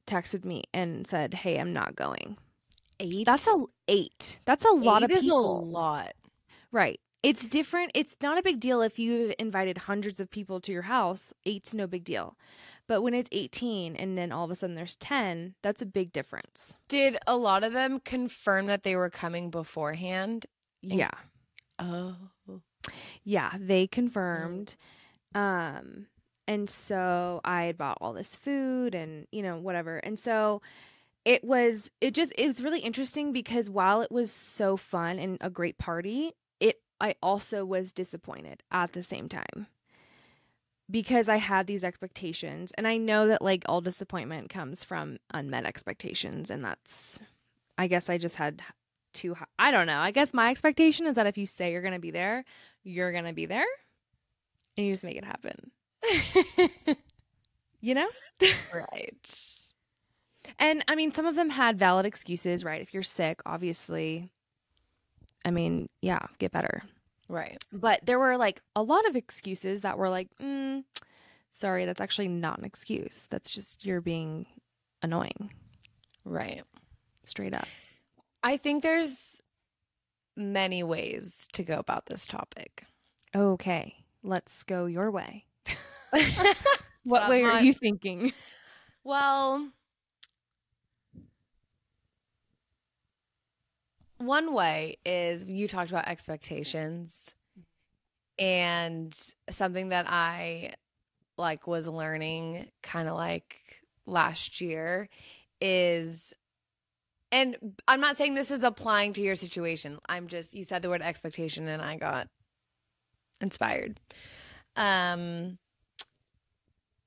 texted 0.06 0.44
me 0.44 0.64
and 0.72 1.06
said, 1.06 1.34
"Hey, 1.34 1.58
I'm 1.58 1.72
not 1.72 1.96
going." 1.96 2.38
Eight. 3.00 3.26
That's 3.26 3.46
a 3.46 3.64
eight. 3.86 4.40
That's 4.44 4.64
a 4.64 4.70
lot 4.70 5.02
of 5.02 5.10
Eight 5.10 5.18
is 5.18 5.22
people. 5.22 5.60
a 5.60 5.64
lot. 5.64 6.12
Right. 6.72 7.00
It's 7.22 7.48
different. 7.48 7.92
It's 7.94 8.16
not 8.22 8.38
a 8.38 8.42
big 8.42 8.60
deal 8.60 8.80
if 8.80 8.98
you've 8.98 9.34
invited 9.38 9.76
hundreds 9.76 10.20
of 10.20 10.30
people 10.30 10.60
to 10.60 10.72
your 10.72 10.82
house. 10.82 11.32
Eight's 11.44 11.74
no 11.74 11.86
big 11.86 12.04
deal. 12.04 12.36
But 12.86 13.02
when 13.02 13.12
it's 13.12 13.28
18 13.32 13.96
and 13.96 14.16
then 14.16 14.30
all 14.32 14.44
of 14.44 14.50
a 14.50 14.56
sudden 14.56 14.76
there's 14.76 14.96
10, 14.96 15.54
that's 15.62 15.82
a 15.82 15.86
big 15.86 16.12
difference. 16.12 16.76
Did 16.88 17.18
a 17.26 17.36
lot 17.36 17.64
of 17.64 17.72
them 17.72 18.00
confirm 18.00 18.66
that 18.66 18.82
they 18.84 18.94
were 18.94 19.10
coming 19.10 19.50
beforehand? 19.50 20.46
Yeah. 20.80 21.10
Oh. 21.78 22.16
Yeah, 23.24 23.52
they 23.58 23.86
confirmed. 23.86 24.76
Um 25.34 26.06
And 26.48 26.68
so 26.70 27.40
I 27.44 27.64
had 27.64 27.78
bought 27.78 27.98
all 28.00 28.12
this 28.14 28.36
food 28.36 28.94
and, 28.94 29.26
you 29.32 29.42
know, 29.42 29.58
whatever. 29.58 29.98
And 29.98 30.18
so 30.18 30.62
it 31.24 31.44
was 31.44 31.90
it 32.00 32.14
just 32.14 32.32
it 32.38 32.46
was 32.46 32.62
really 32.62 32.80
interesting 32.80 33.32
because 33.32 33.70
while 33.70 34.02
it 34.02 34.12
was 34.12 34.32
so 34.32 34.76
fun 34.76 35.18
and 35.18 35.38
a 35.42 35.50
great 35.50 35.78
party, 35.78 36.32
it 36.60 36.82
I 37.00 37.16
also 37.22 37.64
was 37.64 37.92
disappointed 37.92 38.62
at 38.72 38.92
the 38.92 39.02
same 39.02 39.28
time. 39.28 39.68
Because 40.90 41.28
I 41.28 41.36
had 41.36 41.66
these 41.66 41.84
expectations 41.84 42.72
and 42.78 42.88
I 42.88 42.96
know 42.96 43.26
that 43.28 43.42
like 43.42 43.62
all 43.66 43.82
disappointment 43.82 44.48
comes 44.48 44.84
from 44.84 45.18
unmet 45.34 45.66
expectations 45.66 46.50
and 46.50 46.64
that's 46.64 47.20
I 47.78 47.88
guess 47.88 48.08
I 48.08 48.18
just 48.18 48.36
had 48.36 48.62
too 49.12 49.34
high. 49.34 49.46
I 49.58 49.70
don't 49.70 49.86
know. 49.86 49.98
I 49.98 50.10
guess 50.10 50.34
my 50.34 50.50
expectation 50.50 51.06
is 51.06 51.16
that 51.16 51.26
if 51.26 51.38
you 51.38 51.46
say 51.46 51.72
you're 51.72 51.82
going 51.82 51.94
to 51.94 52.00
be 52.00 52.10
there, 52.10 52.44
you're 52.84 53.12
going 53.12 53.24
to 53.24 53.32
be 53.32 53.46
there 53.46 53.66
and 54.76 54.86
you 54.86 54.92
just 54.92 55.04
make 55.04 55.16
it 55.16 55.24
happen. 55.24 55.70
you 57.80 57.94
know? 57.94 58.08
right. 58.72 59.48
And 60.58 60.84
I 60.88 60.94
mean, 60.94 61.12
some 61.12 61.26
of 61.26 61.34
them 61.34 61.50
had 61.50 61.78
valid 61.78 62.06
excuses, 62.06 62.64
right? 62.64 62.80
If 62.80 62.94
you're 62.94 63.02
sick, 63.02 63.40
obviously, 63.44 64.30
I 65.44 65.50
mean, 65.50 65.88
yeah, 66.00 66.20
get 66.38 66.52
better. 66.52 66.82
Right. 67.28 67.58
But 67.72 68.00
there 68.06 68.18
were 68.18 68.36
like 68.36 68.62
a 68.74 68.82
lot 68.82 69.06
of 69.08 69.16
excuses 69.16 69.82
that 69.82 69.98
were 69.98 70.08
like, 70.08 70.28
mm, 70.40 70.84
sorry, 71.52 71.84
that's 71.84 72.00
actually 72.00 72.28
not 72.28 72.58
an 72.58 72.64
excuse. 72.64 73.26
That's 73.30 73.50
just 73.50 73.84
you're 73.84 74.00
being 74.00 74.46
annoying. 75.02 75.52
Right. 76.24 76.62
Straight 77.22 77.54
up. 77.54 77.68
I 78.42 78.56
think 78.56 78.82
there's 78.82 79.40
many 80.36 80.82
ways 80.82 81.48
to 81.52 81.62
go 81.62 81.78
about 81.78 82.06
this 82.06 82.26
topic. 82.26 82.84
Okay, 83.34 83.96
let's 84.22 84.62
go 84.62 84.86
your 84.86 85.10
way. 85.10 85.44
what 87.02 87.28
way 87.28 87.42
are 87.42 87.62
you 87.62 87.74
thinking? 87.74 88.32
Well, 89.04 89.70
one 94.18 94.52
way 94.52 94.98
is 95.04 95.44
you 95.46 95.68
talked 95.68 95.90
about 95.90 96.08
expectations 96.08 97.34
and 98.38 99.16
something 99.50 99.88
that 99.90 100.06
I 100.08 100.74
like 101.36 101.66
was 101.66 101.88
learning 101.88 102.68
kind 102.82 103.08
of 103.08 103.14
like 103.14 103.60
last 104.06 104.60
year 104.60 105.08
is 105.60 106.32
and 107.30 107.56
I'm 107.86 108.00
not 108.00 108.16
saying 108.16 108.34
this 108.34 108.50
is 108.50 108.62
applying 108.62 109.12
to 109.14 109.20
your 109.20 109.34
situation. 109.34 109.98
I'm 110.08 110.28
just 110.28 110.54
you 110.54 110.64
said 110.64 110.82
the 110.82 110.88
word 110.88 111.02
expectation 111.02 111.68
and 111.68 111.82
I 111.82 111.96
got 111.96 112.28
inspired. 113.40 114.00
Um 114.76 115.58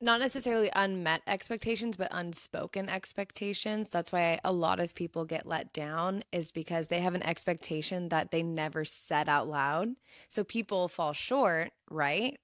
not 0.04 0.20
necessarily 0.20 0.72
unmet 0.74 1.22
expectations 1.28 1.96
but 1.98 2.08
unspoken 2.12 2.90
expectations. 2.90 3.90
That's 3.90 4.12
why 4.12 4.40
a 4.44 4.52
lot 4.52 4.80
of 4.80 4.96
people 4.96 5.26
get 5.26 5.46
let 5.46 5.74
down 5.74 6.24
is 6.32 6.52
because 6.52 6.88
they 6.88 7.02
have 7.02 7.16
an 7.16 7.24
expectation 7.24 8.10
that 8.10 8.32
they 8.32 8.44
never 8.44 8.84
said 8.86 9.30
out 9.30 9.48
loud. 9.48 9.90
So 10.28 10.44
people 10.44 10.88
fall 10.88 11.14
short, 11.14 11.72
right? 11.90 12.40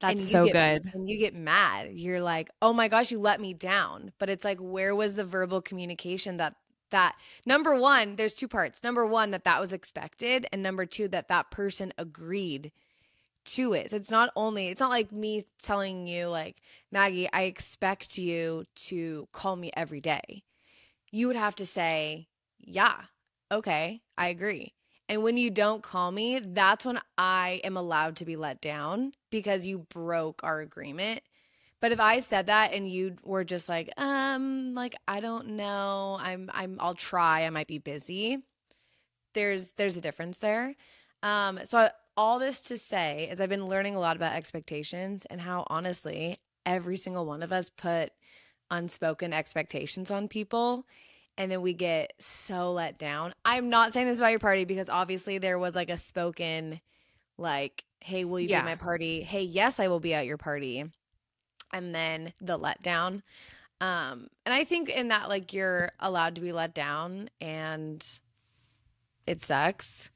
That's 0.00 0.30
so 0.30 0.44
get, 0.44 0.52
good. 0.52 0.94
And 0.94 1.08
you 1.08 1.18
get 1.18 1.34
mad. 1.34 1.90
You're 1.92 2.20
like, 2.20 2.50
"Oh 2.62 2.72
my 2.72 2.86
gosh, 2.86 3.10
you 3.10 3.18
let 3.18 3.40
me 3.40 3.52
down." 3.52 4.12
But 4.18 4.30
it's 4.30 4.44
like 4.44 4.58
where 4.58 4.94
was 4.94 5.16
the 5.16 5.24
verbal 5.24 5.60
communication 5.60 6.36
that 6.36 6.54
that 6.90 7.16
number 7.46 7.74
one 7.78 8.16
there's 8.16 8.34
two 8.34 8.48
parts. 8.48 8.82
Number 8.82 9.06
one 9.06 9.30
that 9.30 9.44
that 9.44 9.60
was 9.60 9.72
expected 9.72 10.46
and 10.52 10.62
number 10.62 10.86
two 10.86 11.08
that 11.08 11.28
that 11.28 11.50
person 11.50 11.92
agreed 11.98 12.72
to 13.46 13.72
it. 13.72 13.90
So 13.90 13.96
it's 13.96 14.10
not 14.10 14.30
only 14.36 14.68
it's 14.68 14.80
not 14.80 14.90
like 14.90 15.12
me 15.12 15.44
telling 15.62 16.06
you 16.06 16.28
like 16.28 16.60
maggie 16.92 17.28
i 17.32 17.42
expect 17.42 18.18
you 18.18 18.64
to 18.74 19.28
call 19.32 19.56
me 19.56 19.70
every 19.76 20.00
day. 20.00 20.42
You 21.10 21.26
would 21.28 21.36
have 21.36 21.56
to 21.56 21.66
say 21.66 22.28
yeah 22.58 22.96
okay 23.50 24.02
i 24.16 24.28
agree. 24.28 24.74
And 25.10 25.22
when 25.22 25.38
you 25.38 25.50
don't 25.50 25.82
call 25.82 26.10
me 26.12 26.38
that's 26.38 26.84
when 26.84 27.00
i 27.16 27.60
am 27.64 27.76
allowed 27.76 28.16
to 28.16 28.24
be 28.24 28.36
let 28.36 28.60
down 28.60 29.12
because 29.30 29.66
you 29.66 29.78
broke 29.78 30.42
our 30.44 30.60
agreement 30.60 31.22
but 31.80 31.92
if 31.92 32.00
I 32.00 32.18
said 32.18 32.46
that 32.46 32.72
and 32.72 32.88
you 32.88 33.16
were 33.22 33.44
just 33.44 33.68
like, 33.68 33.90
um, 33.96 34.74
like 34.74 34.96
I 35.06 35.20
don't 35.20 35.50
know, 35.50 36.18
I'm 36.20 36.50
I'm 36.52 36.76
I'll 36.80 36.94
try, 36.94 37.44
I 37.44 37.50
might 37.50 37.68
be 37.68 37.78
busy. 37.78 38.38
There's 39.34 39.70
there's 39.72 39.96
a 39.96 40.00
difference 40.00 40.38
there. 40.38 40.74
Um, 41.22 41.60
so 41.64 41.88
all 42.16 42.38
this 42.38 42.62
to 42.62 42.78
say 42.78 43.28
is 43.30 43.40
I've 43.40 43.48
been 43.48 43.66
learning 43.66 43.94
a 43.94 44.00
lot 44.00 44.16
about 44.16 44.32
expectations 44.32 45.24
and 45.30 45.40
how 45.40 45.64
honestly 45.68 46.38
every 46.66 46.96
single 46.96 47.26
one 47.26 47.42
of 47.42 47.52
us 47.52 47.70
put 47.70 48.10
unspoken 48.70 49.32
expectations 49.32 50.10
on 50.10 50.28
people 50.28 50.84
and 51.38 51.50
then 51.50 51.62
we 51.62 51.72
get 51.72 52.12
so 52.18 52.72
let 52.72 52.98
down. 52.98 53.32
I'm 53.44 53.70
not 53.70 53.92
saying 53.92 54.08
this 54.08 54.18
about 54.18 54.30
your 54.30 54.40
party 54.40 54.64
because 54.64 54.88
obviously 54.88 55.38
there 55.38 55.58
was 55.58 55.76
like 55.76 55.90
a 55.90 55.96
spoken 55.96 56.80
like, 57.38 57.84
hey, 58.00 58.24
will 58.24 58.40
you 58.40 58.48
yeah. 58.48 58.62
be 58.62 58.68
at 58.68 58.78
my 58.78 58.84
party? 58.84 59.22
Hey, 59.22 59.42
yes, 59.42 59.78
I 59.78 59.86
will 59.86 60.00
be 60.00 60.12
at 60.12 60.26
your 60.26 60.36
party 60.36 60.86
and 61.72 61.94
then 61.94 62.32
the 62.40 62.58
letdown. 62.58 63.22
Um, 63.80 64.28
and 64.44 64.52
I 64.54 64.64
think 64.64 64.88
in 64.88 65.08
that, 65.08 65.28
like, 65.28 65.52
you're 65.52 65.92
allowed 66.00 66.34
to 66.34 66.40
be 66.40 66.52
let 66.52 66.74
down 66.74 67.30
and 67.40 68.04
it 69.26 69.40
sucks. 69.40 70.10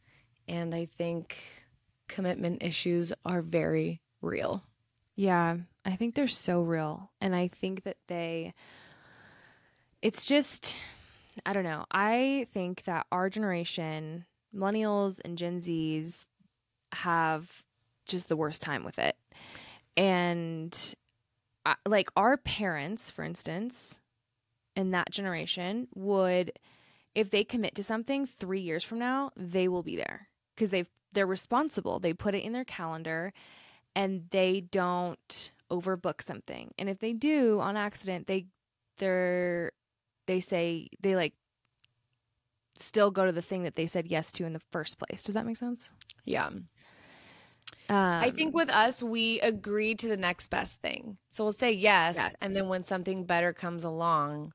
And 0.49 0.75
I 0.75 0.87
think 0.87 1.37
commitment 2.09 2.63
issues 2.63 3.13
are 3.25 3.43
very 3.43 4.01
real. 4.21 4.65
Yeah, 5.15 5.59
I 5.85 5.97
think 5.97 6.15
they're 6.15 6.27
so 6.29 6.63
real. 6.63 7.11
And 7.21 7.35
I 7.35 7.49
think 7.49 7.85
that 7.85 7.99
they, 8.09 8.53
it's 10.01 10.27
just, 10.27 10.77
I 11.47 11.53
don't 11.53 11.65
know. 11.65 11.85
I 11.91 12.47
think 12.53 12.85
that 12.85 13.07
our 13.13 13.31
generation, 13.31 14.25
millennials 14.55 15.21
and 15.25 15.39
Gen 15.39 15.61
Zs, 15.61 16.25
have 16.93 17.63
just 18.07 18.29
the 18.29 18.37
worst 18.37 18.61
time 18.61 18.85
with 18.85 18.99
it. 18.99 19.17
And 19.97 20.77
like 21.87 22.11
our 22.17 22.37
parents, 22.37 23.11
for 23.11 23.25
instance, 23.25 24.01
in 24.75 24.91
that 24.93 25.11
generation 25.11 25.89
would 25.95 26.53
if 27.15 27.31
they 27.31 27.45
commit 27.45 27.75
to 27.75 27.83
something 27.83 28.27
3 28.27 28.61
years 28.61 28.83
from 28.83 28.99
now, 28.99 29.31
they 29.37 29.69
will 29.69 29.83
be 29.83 29.97
there 29.97 30.29
because 30.55 30.71
they've 30.71 30.89
they're 31.13 31.27
responsible. 31.27 31.99
They 31.99 32.15
put 32.15 32.35
it 32.35 32.43
in 32.43 32.53
their 32.53 32.65
calendar 32.65 33.33
and 33.95 34.25
they 34.31 34.63
don't 34.63 35.53
overbook 35.71 36.23
something. 36.23 36.73
And 36.79 36.89
if 36.89 37.01
they 37.01 37.13
do 37.13 37.61
on 37.61 37.77
accident, 37.77 38.27
they 38.27 38.47
they're 38.99 39.73
they 40.27 40.41
say 40.41 40.89
they 41.01 41.15
like 41.17 41.35
still 42.77 43.11
go 43.11 43.27
to 43.27 43.33
the 43.33 43.43
thing 43.43 43.65
that 43.65 43.75
they 43.75 43.87
said 43.87 44.07
yes 44.07 44.33
to 44.33 44.45
in 44.47 44.55
the 44.55 44.63
first 44.71 44.99
place. 44.99 45.23
Does 45.23 45.35
that 45.35 45.47
make 45.47 45.59
sense? 45.59 45.93
Yeah. 46.25 46.49
Um, 47.93 48.23
I 48.23 48.31
think 48.31 48.55
with 48.55 48.71
us, 48.71 49.03
we 49.03 49.39
agree 49.41 49.95
to 49.97 50.09
the 50.09 50.17
next 50.17 50.47
best 50.47 50.81
thing. 50.81 51.19
So 51.29 51.45
we'll 51.45 51.53
say 51.53 51.73
yes, 51.73 52.17
yes. 52.17 52.35
and 52.41 52.57
then 52.57 52.69
when 52.69 52.85
something 52.85 53.25
better 53.25 53.53
comes 53.53 53.85
along, 53.85 54.55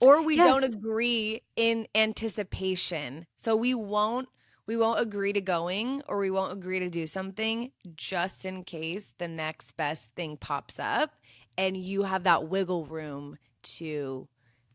or 0.00 0.22
we 0.24 0.36
yes. 0.36 0.46
don't 0.46 0.62
agree 0.62 1.42
in 1.56 1.88
anticipation. 1.96 3.26
So 3.36 3.56
we 3.56 3.74
won't 3.74 4.28
we 4.66 4.76
won't 4.76 5.00
agree 5.00 5.32
to 5.32 5.40
going 5.40 6.02
or 6.06 6.20
we 6.20 6.30
won't 6.30 6.52
agree 6.52 6.78
to 6.78 6.88
do 6.88 7.06
something 7.06 7.72
just 7.96 8.44
in 8.44 8.62
case 8.62 9.12
the 9.18 9.28
next 9.28 9.72
best 9.76 10.12
thing 10.14 10.36
pops 10.36 10.78
up 10.78 11.10
and 11.58 11.76
you 11.76 12.02
have 12.02 12.24
that 12.24 12.48
wiggle 12.48 12.86
room 12.86 13.38
to 13.62 14.28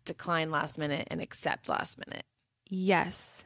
decline 0.06 0.50
last 0.50 0.78
minute 0.78 1.08
and 1.12 1.22
accept 1.22 1.70
last 1.70 1.98
minute. 1.98 2.26
Yes. 2.68 3.46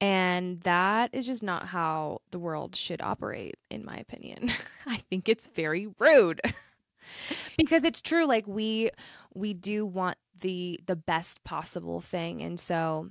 And 0.00 0.60
that 0.62 1.10
is 1.12 1.24
just 1.24 1.42
not 1.42 1.66
how 1.66 2.20
the 2.30 2.38
world 2.38 2.76
should 2.76 3.00
operate, 3.00 3.56
in 3.70 3.84
my 3.84 3.96
opinion. 3.96 4.50
I 4.86 4.96
think 4.96 5.28
it's 5.28 5.46
very 5.46 5.88
rude. 5.98 6.40
because 7.56 7.84
it's 7.84 8.00
true, 8.00 8.26
like 8.26 8.46
we 8.46 8.90
we 9.34 9.54
do 9.54 9.86
want 9.86 10.18
the 10.40 10.80
the 10.86 10.96
best 10.96 11.42
possible 11.44 12.00
thing. 12.00 12.42
And 12.42 12.58
so 12.58 13.08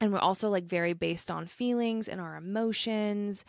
and 0.00 0.12
we're 0.12 0.18
also 0.18 0.48
like 0.48 0.64
very 0.64 0.94
based 0.94 1.30
on 1.30 1.46
feelings 1.46 2.08
and 2.08 2.20
our 2.20 2.36
emotions. 2.36 3.44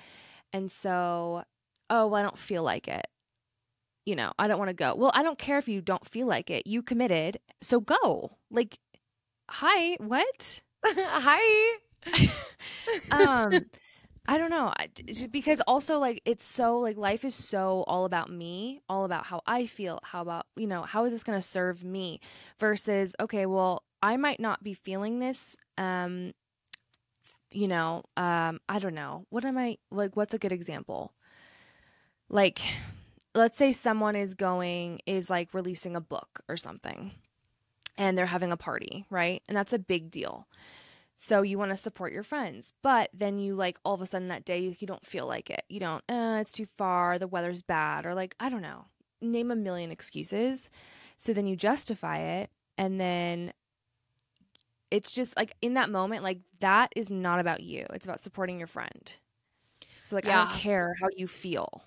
And 0.53 0.69
so, 0.69 1.43
oh, 1.89 2.07
well, 2.07 2.15
I 2.15 2.23
don't 2.23 2.37
feel 2.37 2.63
like 2.63 2.87
it. 2.87 3.07
You 4.05 4.15
know, 4.15 4.33
I 4.37 4.47
don't 4.47 4.57
want 4.57 4.69
to 4.69 4.73
go. 4.73 4.95
Well, 4.95 5.11
I 5.13 5.23
don't 5.23 5.37
care 5.37 5.57
if 5.57 5.67
you 5.67 5.79
don't 5.81 6.05
feel 6.05 6.27
like 6.27 6.49
it. 6.49 6.67
You 6.67 6.81
committed, 6.81 7.39
so 7.61 7.79
go. 7.79 8.37
Like, 8.49 8.79
hi, 9.49 9.95
what? 9.99 10.61
hi. 10.85 11.77
um 13.11 13.65
I 14.27 14.37
don't 14.37 14.49
know 14.49 14.73
because 15.31 15.61
also 15.67 15.99
like 15.99 16.21
it's 16.25 16.43
so 16.43 16.79
like 16.79 16.97
life 16.97 17.25
is 17.25 17.35
so 17.35 17.83
all 17.87 18.05
about 18.05 18.31
me, 18.31 18.81
all 18.89 19.03
about 19.05 19.25
how 19.25 19.41
I 19.47 19.65
feel, 19.65 19.99
how 20.03 20.21
about, 20.21 20.45
you 20.55 20.67
know, 20.67 20.83
how 20.83 21.05
is 21.05 21.11
this 21.11 21.23
going 21.23 21.37
to 21.39 21.45
serve 21.45 21.83
me 21.83 22.19
versus 22.59 23.15
okay, 23.19 23.45
well, 23.45 23.83
I 24.01 24.17
might 24.17 24.39
not 24.39 24.63
be 24.63 24.73
feeling 24.73 25.19
this 25.19 25.55
um 25.77 26.33
you 27.51 27.67
know, 27.67 28.03
um 28.17 28.59
I 28.69 28.79
don't 28.79 28.95
know. 28.95 29.25
What 29.29 29.45
am 29.45 29.57
I 29.57 29.77
like 29.91 30.15
what's 30.15 30.33
a 30.33 30.39
good 30.39 30.51
example? 30.51 31.13
Like 32.29 32.59
let's 33.35 33.57
say 33.57 33.71
someone 33.71 34.15
is 34.15 34.33
going 34.33 35.01
is 35.05 35.29
like 35.29 35.53
releasing 35.53 35.95
a 35.95 36.01
book 36.01 36.41
or 36.49 36.57
something 36.57 37.11
and 37.97 38.17
they're 38.17 38.25
having 38.25 38.51
a 38.51 38.57
party, 38.57 39.05
right? 39.09 39.41
And 39.47 39.57
that's 39.57 39.73
a 39.73 39.79
big 39.79 40.11
deal. 40.11 40.47
So 41.23 41.43
you 41.43 41.59
want 41.59 41.69
to 41.69 41.77
support 41.77 42.13
your 42.13 42.23
friends, 42.23 42.73
but 42.81 43.11
then 43.13 43.37
you 43.37 43.53
like 43.53 43.77
all 43.85 43.93
of 43.93 44.01
a 44.01 44.07
sudden 44.07 44.29
that 44.29 44.43
day 44.43 44.75
you 44.79 44.87
don't 44.87 45.05
feel 45.05 45.27
like 45.27 45.51
it. 45.51 45.61
You 45.69 45.79
don't, 45.79 46.03
uh, 46.09 46.39
it's 46.41 46.51
too 46.51 46.65
far, 46.65 47.19
the 47.19 47.27
weather's 47.27 47.61
bad, 47.61 48.07
or 48.07 48.15
like, 48.15 48.33
I 48.39 48.49
don't 48.49 48.63
know, 48.63 48.85
name 49.21 49.51
a 49.51 49.55
million 49.55 49.91
excuses. 49.91 50.71
So 51.17 51.31
then 51.31 51.45
you 51.45 51.55
justify 51.55 52.17
it, 52.17 52.49
and 52.75 52.99
then 52.99 53.53
it's 54.89 55.13
just 55.13 55.37
like 55.37 55.55
in 55.61 55.75
that 55.75 55.91
moment, 55.91 56.23
like 56.23 56.39
that 56.59 56.91
is 56.95 57.11
not 57.11 57.39
about 57.39 57.61
you. 57.61 57.85
It's 57.93 58.07
about 58.07 58.19
supporting 58.19 58.57
your 58.57 58.65
friend. 58.65 59.15
So 60.01 60.15
like 60.15 60.25
I 60.25 60.31
don't 60.31 60.49
care 60.49 60.95
how 60.99 61.09
you 61.15 61.27
feel. 61.27 61.83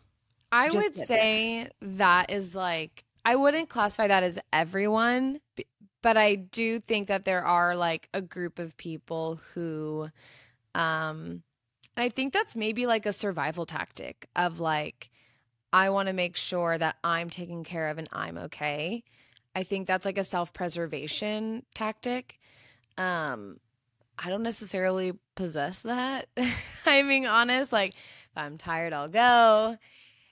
I 0.53 0.69
Just 0.71 0.77
would 0.77 0.95
say 1.09 1.71
that 1.83 2.31
is 2.31 2.55
like 2.55 3.05
I 3.25 3.35
wouldn't 3.35 3.69
classify 3.69 4.07
that 4.07 4.23
as 4.23 4.39
everyone, 4.53 5.41
but 6.05 6.19
I 6.19 6.35
do 6.35 6.81
think 6.81 7.09
that 7.09 7.25
there 7.25 7.43
are 7.43 7.75
like 7.75 8.11
a 8.13 8.21
group 8.21 8.59
of 8.59 8.77
people 8.77 9.41
who 9.55 10.09
um 10.75 11.43
and 11.97 12.05
I 12.05 12.11
think 12.11 12.35
that's 12.35 12.55
maybe 12.55 12.85
like 12.85 13.07
a 13.07 13.13
survival 13.13 13.65
tactic 13.65 14.29
of 14.37 14.61
like 14.61 15.11
I 15.73 15.89
want 15.89 16.09
to 16.09 16.13
make 16.13 16.37
sure 16.37 16.77
that 16.77 16.97
I'm 17.03 17.31
taken 17.31 17.65
care 17.65 17.89
of 17.89 17.97
and 17.97 18.09
I'm 18.13 18.37
okay. 18.37 19.03
I 19.57 19.63
think 19.63 19.87
that's 19.87 20.05
like 20.05 20.19
a 20.19 20.25
self-preservation 20.25 21.65
tactic. 21.75 22.39
Um 22.99 23.59
I 24.19 24.29
don't 24.29 24.43
necessarily 24.43 25.15
possess 25.37 25.81
that. 25.81 26.29
I'm 26.87 27.09
being 27.09 27.27
honest. 27.27 27.73
Like, 27.73 27.95
if 27.95 28.37
I'm 28.37 28.59
tired, 28.59 28.93
I'll 28.93 29.09
go. 29.09 29.77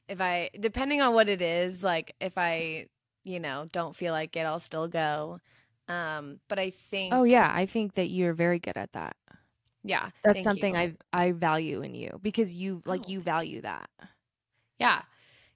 If 0.07 0.21
I, 0.21 0.51
depending 0.61 1.01
on 1.01 1.15
what 1.15 1.29
it 1.29 1.43
is, 1.43 1.83
like 1.83 2.15
if 2.21 2.39
I, 2.39 2.87
you 3.25 3.41
know, 3.41 3.67
don't 3.73 3.97
feel 3.97 4.13
like 4.13 4.37
it, 4.37 4.47
I'll 4.47 4.61
still 4.61 4.87
go. 4.87 5.41
Um, 5.89 6.41
but 6.49 6.59
I 6.59 6.71
think, 6.71 7.13
Oh 7.15 7.25
yeah, 7.25 7.51
I 7.53 7.67
think 7.67 7.95
that 7.95 8.09
you're 8.09 8.33
very 8.35 8.59
good 8.59 8.77
at 8.77 8.93
that. 8.93 9.17
yeah, 9.83 10.11
That's 10.23 10.45
something 10.45 10.75
you. 10.75 10.81
I 10.81 10.95
I 11.13 11.33
value 11.33 11.83
in 11.83 11.95
you 11.95 12.19
because 12.23 12.55
you 12.55 12.83
like 12.87 13.03
Oh. 13.07 13.11
you 13.11 13.21
value 13.21 13.61
that. 13.63 13.91
Yeah. 14.79 15.03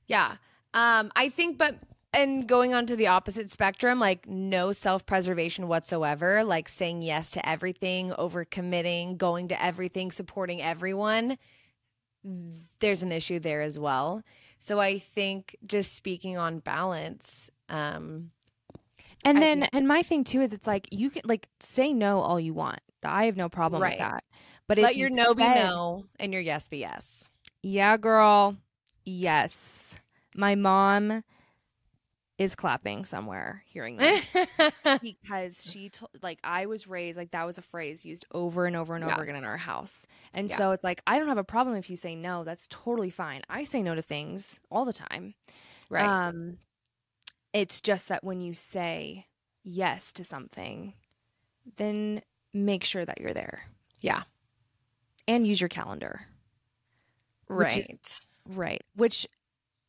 Yeah. 0.08 0.36
Um, 0.74 1.10
I 1.16 1.28
think, 1.30 1.58
but, 1.58 1.76
and 2.12 2.46
going 2.46 2.74
on 2.74 2.86
to 2.86 2.96
the 2.96 3.06
opposite 3.08 3.50
spectrum, 3.50 3.98
like 3.98 4.26
no 4.28 4.72
self 4.72 5.06
preservation 5.06 5.68
whatsoever, 5.68 6.44
like 6.44 6.68
saying 6.68 7.02
yes 7.02 7.30
to 7.32 7.48
everything, 7.48 8.12
over 8.18 8.44
committing, 8.44 9.16
going 9.16 9.48
to 9.48 9.62
everything, 9.62 10.10
supporting 10.10 10.60
everyone, 10.62 11.38
there's 12.80 13.02
an 13.02 13.12
issue 13.12 13.38
there 13.38 13.62
as 13.62 13.78
well. 13.78 14.22
So 14.58 14.80
I 14.80 14.98
think 14.98 15.56
just 15.66 15.92
speaking 15.94 16.36
on 16.36 16.58
balance, 16.58 17.50
um, 17.68 18.30
And 19.26 19.38
I 19.38 19.40
then 19.40 19.60
think- 19.60 19.70
and 19.74 19.88
my 19.88 20.02
thing 20.02 20.24
too 20.24 20.40
is 20.40 20.52
it's 20.52 20.66
like 20.66 20.88
you 20.90 21.10
can 21.10 21.22
like 21.24 21.48
say 21.60 21.92
no 21.92 22.20
all 22.20 22.40
you 22.40 22.54
want. 22.54 22.80
I 23.04 23.26
have 23.26 23.36
no 23.36 23.48
problem 23.48 23.82
Right. 23.82 23.92
with 23.92 23.98
that. 23.98 24.24
But 24.68 24.78
let 24.78 24.96
your 24.96 25.08
you 25.10 25.14
no 25.14 25.34
be 25.34 25.42
no 25.44 26.06
and 26.18 26.32
your 26.32 26.42
yes 26.42 26.68
be 26.68 26.78
yes. 26.78 27.28
Yeah, 27.62 27.96
girl. 27.96 28.56
Yes. 29.04 29.96
My 30.34 30.54
mom 30.54 31.22
is 32.38 32.54
clapping 32.54 33.04
somewhere 33.06 33.62
hearing 33.66 33.96
this 33.96 34.26
because 35.00 35.64
she 35.64 35.88
told 35.88 36.10
like 36.22 36.38
I 36.44 36.66
was 36.66 36.86
raised 36.86 37.16
like 37.16 37.30
that 37.30 37.46
was 37.46 37.56
a 37.58 37.62
phrase 37.62 38.04
used 38.04 38.26
over 38.32 38.66
and 38.66 38.76
over 38.76 38.94
and 38.94 39.04
Yeah. 39.06 39.14
over 39.14 39.22
again 39.22 39.36
in 39.36 39.44
our 39.44 39.56
house. 39.56 40.06
And 40.34 40.50
Yeah. 40.50 40.56
so 40.56 40.70
it's 40.72 40.84
like 40.84 41.00
I 41.06 41.18
don't 41.18 41.28
have 41.28 41.38
a 41.38 41.44
problem 41.44 41.76
if 41.76 41.88
you 41.88 41.96
say 41.96 42.14
no. 42.14 42.44
That's 42.44 42.66
totally 42.68 43.10
fine. 43.10 43.42
I 43.48 43.64
say 43.64 43.82
no 43.82 43.94
to 43.94 44.02
things 44.02 44.60
all 44.70 44.84
the 44.84 44.92
time. 44.92 45.34
right. 45.88 46.06
Um 46.28 46.58
it's 47.56 47.80
just 47.80 48.08
that 48.10 48.22
when 48.22 48.40
you 48.42 48.52
say 48.52 49.26
yes 49.64 50.12
to 50.12 50.24
something, 50.24 50.92
then 51.76 52.20
make 52.52 52.84
sure 52.84 53.04
that 53.04 53.20
you're 53.20 53.32
there 53.34 53.62
yeah. 54.00 54.22
and 55.26 55.46
use 55.46 55.60
your 55.60 55.68
calendar. 55.68 56.20
which 57.48 57.78
is- 57.78 57.88
Right. 58.44 58.56
Right. 58.56 58.82
Which 58.94 59.26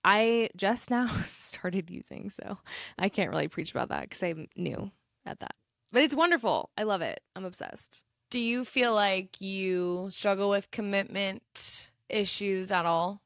I 0.03 0.49
just 0.56 0.89
now 0.97 1.08
started 1.25 1.89
using, 1.89 2.30
so 2.30 2.58
I 2.97 3.10
can't 3.10 3.30
really 3.30 3.47
preach 3.49 3.71
about 3.71 3.89
that 3.89 4.03
because 4.03 4.23
I'm 4.23 4.47
new 4.56 4.89
at 5.25 5.39
that. 5.41 5.56
But 5.91 6.03
it's 6.03 6.15
wonderful. 6.15 6.69
I 6.77 6.84
love 6.84 7.01
it. 7.01 7.19
I'm 7.36 7.45
obsessed. 7.45 8.03
Do 8.30 8.39
you 8.39 8.63
feel 8.65 8.93
like 8.95 9.39
you 9.41 10.08
struggle 10.10 10.49
with 10.49 10.71
commitment 10.71 11.91
issues 12.10 12.71
at 12.71 12.86
all? 12.86 13.21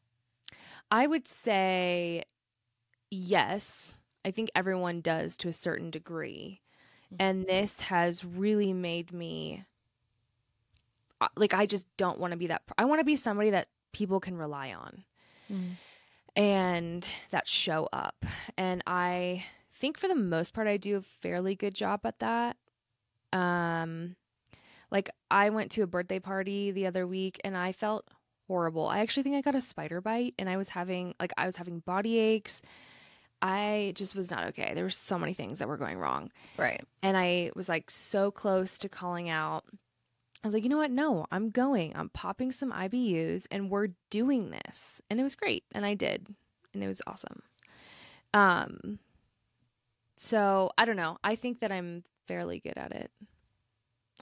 I 0.90 1.08
would 1.08 1.28
say 1.28 2.24
yes. 3.10 4.00
I 4.26 4.32
think 4.32 4.52
everyone 4.56 5.02
does 5.02 5.36
to 5.38 5.50
a 5.50 5.54
certain 5.54 5.90
degree. 5.92 6.62
And 7.20 7.46
this 7.46 7.80
has 7.82 8.24
really 8.24 8.72
made 8.74 9.12
me 9.12 9.66
uh, 11.20 11.28
like 11.36 11.54
I 11.54 11.66
just 11.66 11.88
don't 11.98 12.20
want 12.20 12.32
to 12.32 12.38
be 12.38 12.48
that 12.48 12.62
I 12.78 12.86
want 12.86 13.00
to 13.00 13.06
be 13.06 13.16
somebody 13.16 13.50
that 13.52 13.68
people 13.92 14.20
can 14.20 14.38
rely 14.38 14.74
on. 14.74 15.04
and 16.36 17.10
that 17.32 17.48
show 17.48 17.90
up. 17.92 18.26
And 18.58 18.82
I 18.88 19.44
think 19.74 19.98
for 19.98 20.08
the 20.08 20.16
most 20.16 20.54
part 20.54 20.68
I 20.68 20.78
do 20.78 20.96
a 20.98 21.02
fairly 21.02 21.56
good 21.56 21.74
job 21.76 22.02
at 22.06 22.20
that. 22.20 22.58
Um 23.34 24.16
like 24.92 25.10
I 25.30 25.50
went 25.50 25.72
to 25.72 25.82
a 25.84 25.88
birthday 25.88 26.20
party 26.20 26.72
the 26.72 26.88
other 26.88 27.06
week 27.08 27.40
and 27.44 27.56
I 27.58 27.72
felt 27.72 28.08
horrible. 28.48 28.88
I 28.88 29.00
actually 29.00 29.24
think 29.24 29.36
I 29.36 29.42
got 29.42 29.56
a 29.56 29.62
spider 29.62 30.02
bite 30.02 30.34
and 30.40 30.50
I 30.50 30.58
was 30.58 30.70
having 30.70 31.14
like 31.20 31.34
I 31.38 31.46
was 31.46 31.56
having 31.58 31.80
body 31.80 32.18
aches. 32.18 32.62
I 33.42 33.94
just 33.96 34.16
was 34.16 34.30
not 34.30 34.48
okay. 34.50 34.74
There 34.76 34.84
were 34.84 34.90
so 34.90 35.18
many 35.18 35.34
things 35.34 35.60
that 35.60 35.68
were 35.68 35.78
going 35.78 35.98
wrong. 35.98 36.32
Right. 36.58 36.84
And 37.02 37.18
I 37.18 37.52
was 37.56 37.68
like 37.68 37.90
so 37.90 38.32
close 38.32 38.78
to 38.80 38.90
calling 38.90 39.30
out. 39.30 39.64
I 40.44 40.48
was 40.48 40.54
like, 40.54 40.64
you 40.64 40.70
know 40.70 40.78
what? 40.78 40.92
No, 40.92 41.26
I'm 41.32 41.50
going. 41.50 41.94
I'm 41.96 42.10
popping 42.10 42.52
some 42.52 42.72
IBUs 42.72 43.48
and 43.52 43.70
we're 43.70 43.90
doing 44.10 44.52
this. 44.52 45.02
And 45.10 45.20
it 45.20 45.24
was 45.24 45.36
great. 45.36 45.64
And 45.74 45.86
I 45.86 45.96
did. 45.96 46.28
And 46.74 46.84
it 46.84 46.88
was 46.88 47.02
awesome. 47.08 47.42
Um 48.34 49.00
so 50.18 50.72
I 50.78 50.86
don't 50.86 50.96
know. 50.96 51.18
I 51.24 51.36
think 51.36 51.62
that 51.62 51.72
I'm 51.72 52.04
fairly 52.28 52.60
good 52.60 52.78
at 52.78 52.92
it. 52.92 53.12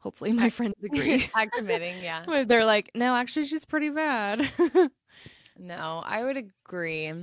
Hopefully 0.01 0.31
my 0.31 0.49
friends 0.49 0.75
agree. 0.83 1.29
At 1.35 1.51
committing, 1.51 2.01
yeah. 2.01 2.43
They're 2.47 2.65
like, 2.65 2.91
no, 2.95 3.15
actually 3.15 3.45
she's 3.45 3.65
pretty 3.65 3.89
bad. 3.89 4.49
No, 5.59 6.01
I 6.05 6.23
would 6.23 6.37
agree. 6.37 7.13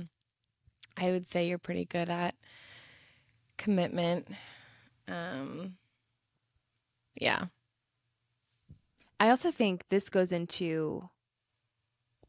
I 0.97 1.11
would 1.11 1.27
say 1.27 1.47
you're 1.47 1.57
pretty 1.59 1.85
good 1.85 2.09
at 2.09 2.35
commitment. 3.57 4.27
Um 5.07 5.77
yeah. 7.19 7.45
I 9.19 9.29
also 9.29 9.51
think 9.51 9.83
this 9.89 10.09
goes 10.09 10.31
into 10.31 11.09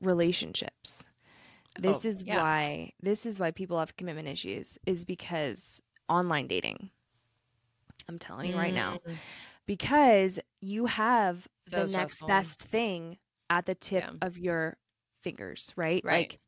relationships. 0.01 1.05
This 1.79 2.05
Oh, 2.05 2.09
is 2.09 2.23
yeah. 2.23 2.37
why 2.39 2.93
this 3.01 3.27
is 3.27 3.39
why 3.39 3.51
people 3.51 3.79
have 3.79 3.97
commitment 3.97 4.29
issues 4.29 4.79
is 4.87 5.05
because 5.05 5.81
online 6.09 6.47
dating. 6.49 6.91
I'm 8.09 8.19
telling 8.19 8.51
you 8.51 8.57
right 8.57 8.73
now. 8.75 8.99
Mm, 9.07 9.17
Because 9.67 10.41
you 10.61 10.87
have 10.87 11.47
So 11.67 11.85
the 11.85 11.93
next 11.93 12.27
best 12.27 12.63
thing 12.63 13.19
at 13.51 13.67
the 13.67 13.75
tip 13.75 14.05
Yeah. 14.05 14.13
of 14.23 14.39
your 14.39 14.79
fingers, 15.23 15.73
right? 15.77 16.03
Right. 16.05 16.31
Like 16.31 16.41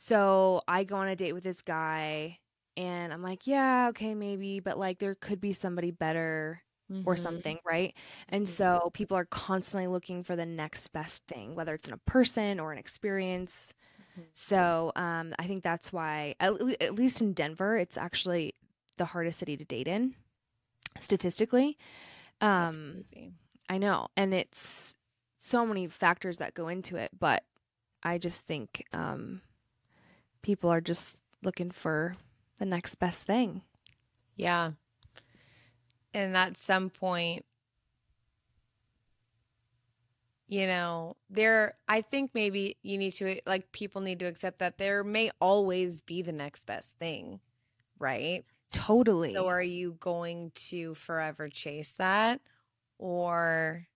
so 0.00 0.62
I 0.68 0.84
go 0.84 0.96
on 0.96 1.08
a 1.08 1.16
date 1.16 1.34
with 1.34 1.44
this 1.44 1.62
guy 1.62 2.40
and 2.76 3.12
I'm 3.12 3.22
like, 3.22 3.46
yeah, 3.46 3.88
okay, 3.90 4.14
maybe, 4.14 4.60
but 4.60 4.78
like 4.78 4.98
there 5.00 5.14
could 5.16 5.40
be 5.42 5.52
somebody 5.54 5.92
better 5.92 6.62
or 7.04 7.16
mhm. 7.16 7.16
something, 7.16 7.58
right? 7.66 7.94
And 8.30 8.48
Mhm. 8.48 8.48
so 8.48 8.90
people 8.94 9.16
are 9.18 9.26
constantly 9.26 9.88
looking 9.88 10.24
for 10.24 10.36
the 10.36 10.46
next 10.46 10.88
best 10.92 11.24
thing, 11.28 11.54
whether 11.54 11.74
it's 11.74 11.88
in 11.88 11.94
a 11.94 11.98
person 11.98 12.60
or 12.60 12.72
an 12.72 12.78
experience. 12.78 13.74
Mhm. 13.98 14.30
So 14.34 14.92
um, 14.96 15.34
I 15.38 15.46
think 15.46 15.64
that's 15.64 15.92
why, 15.92 16.36
at, 16.40 16.54
le- 16.62 16.76
at 16.80 16.94
least 16.96 17.22
in 17.22 17.34
Denver, 17.34 17.76
it's 17.78 17.98
actually 17.98 18.54
the 18.98 19.06
hardest 19.06 19.40
city 19.40 19.56
to 19.58 19.64
date 19.66 19.88
in, 19.88 20.14
statistically. 21.00 21.76
That's 22.56 22.76
Um, 22.76 23.02
crazy. 23.02 23.34
I 23.68 23.78
know, 23.78 24.08
and 24.16 24.34
it's 24.34 24.94
so 25.40 25.66
many 25.66 25.88
factors 25.88 26.38
that 26.38 26.54
go 26.54 26.68
into 26.68 26.96
it, 26.96 27.10
but 27.18 27.44
I 28.04 28.18
just 28.18 28.46
think 28.46 28.84
um, 28.94 29.42
people 30.42 30.70
are 30.70 30.80
just 30.80 31.08
looking 31.42 31.70
for 31.70 32.16
the 32.58 32.66
next 32.66 32.96
best 32.96 33.24
thing. 33.24 33.62
Yeah. 34.36 34.72
And 36.12 36.36
at 36.36 36.56
some 36.56 36.90
point, 36.90 37.44
you 40.48 40.66
know, 40.66 41.16
there, 41.28 41.74
I 41.88 42.00
think 42.00 42.32
maybe 42.34 42.76
you 42.82 42.98
need 42.98 43.12
to, 43.12 43.40
like, 43.46 43.70
people 43.70 44.00
need 44.00 44.18
to 44.18 44.26
accept 44.26 44.58
that 44.58 44.78
there 44.78 45.04
may 45.04 45.30
always 45.40 46.00
be 46.02 46.22
the 46.22 46.32
next 46.32 46.64
best 46.64 46.96
thing, 46.96 47.38
right? 48.00 48.44
Totally. 48.72 49.32
So 49.32 49.46
are 49.46 49.62
you 49.62 49.96
going 50.00 50.50
to 50.68 50.94
forever 50.94 51.48
chase 51.48 51.94
that? 51.96 52.40
Or, 52.98 53.86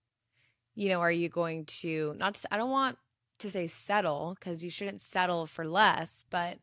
you 0.77 0.91
know, 0.91 1.01
are 1.01 1.11
you 1.11 1.29
going 1.29 1.65
to, 1.65 2.15
not, 2.17 2.41
I 2.51 2.57
don't 2.57 2.71
want 2.71 2.99
to 3.39 3.51
say 3.51 3.67
settle 3.67 4.37
because 4.39 4.63
you 4.65 4.71
shouldn't 4.71 5.01
settle 5.01 5.47
for 5.47 5.67
less, 5.67 6.25
but 6.31 6.59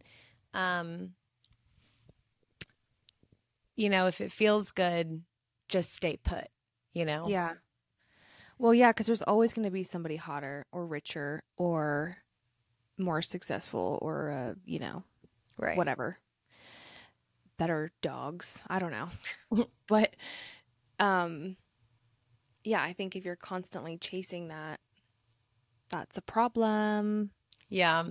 um 0.53 1.13
you 3.75 3.89
know, 3.89 4.07
if 4.07 4.21
it 4.21 4.31
feels 4.31 4.71
good, 4.71 5.23
just 5.69 5.93
stay 5.93 6.17
put, 6.17 6.47
you 6.93 7.05
know? 7.05 7.27
Yeah. 7.29 7.53
Well, 8.59 8.73
yeah, 8.73 8.91
because 8.91 9.07
there's 9.07 9.23
always 9.23 9.53
going 9.53 9.65
to 9.65 9.71
be 9.71 9.83
somebody 9.83 10.17
hotter 10.17 10.65
or 10.71 10.85
richer 10.85 11.41
or 11.57 12.17
more 12.97 13.21
successful 13.21 13.97
or, 14.01 14.31
uh, 14.31 14.53
you 14.65 14.79
know, 14.79 15.03
Right. 15.57 15.77
whatever. 15.77 16.19
Better 17.57 17.91
dogs. 18.01 18.61
I 18.67 18.79
don't 18.79 18.91
know. 18.91 19.65
but, 19.87 20.15
um, 20.99 21.57
yeah, 22.63 22.81
I 22.83 22.93
think 22.93 23.15
if 23.15 23.25
you're 23.25 23.35
constantly 23.35 23.97
chasing 23.97 24.49
that, 24.49 24.79
that's 25.91 26.17
a 26.17 26.21
problem. 26.21 27.31
Yeah. 27.69 28.03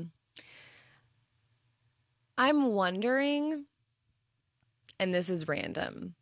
I'm 2.38 2.66
wondering, 2.72 3.64
and 4.98 5.14
this 5.14 5.28
is 5.28 5.48
random, 5.48 6.14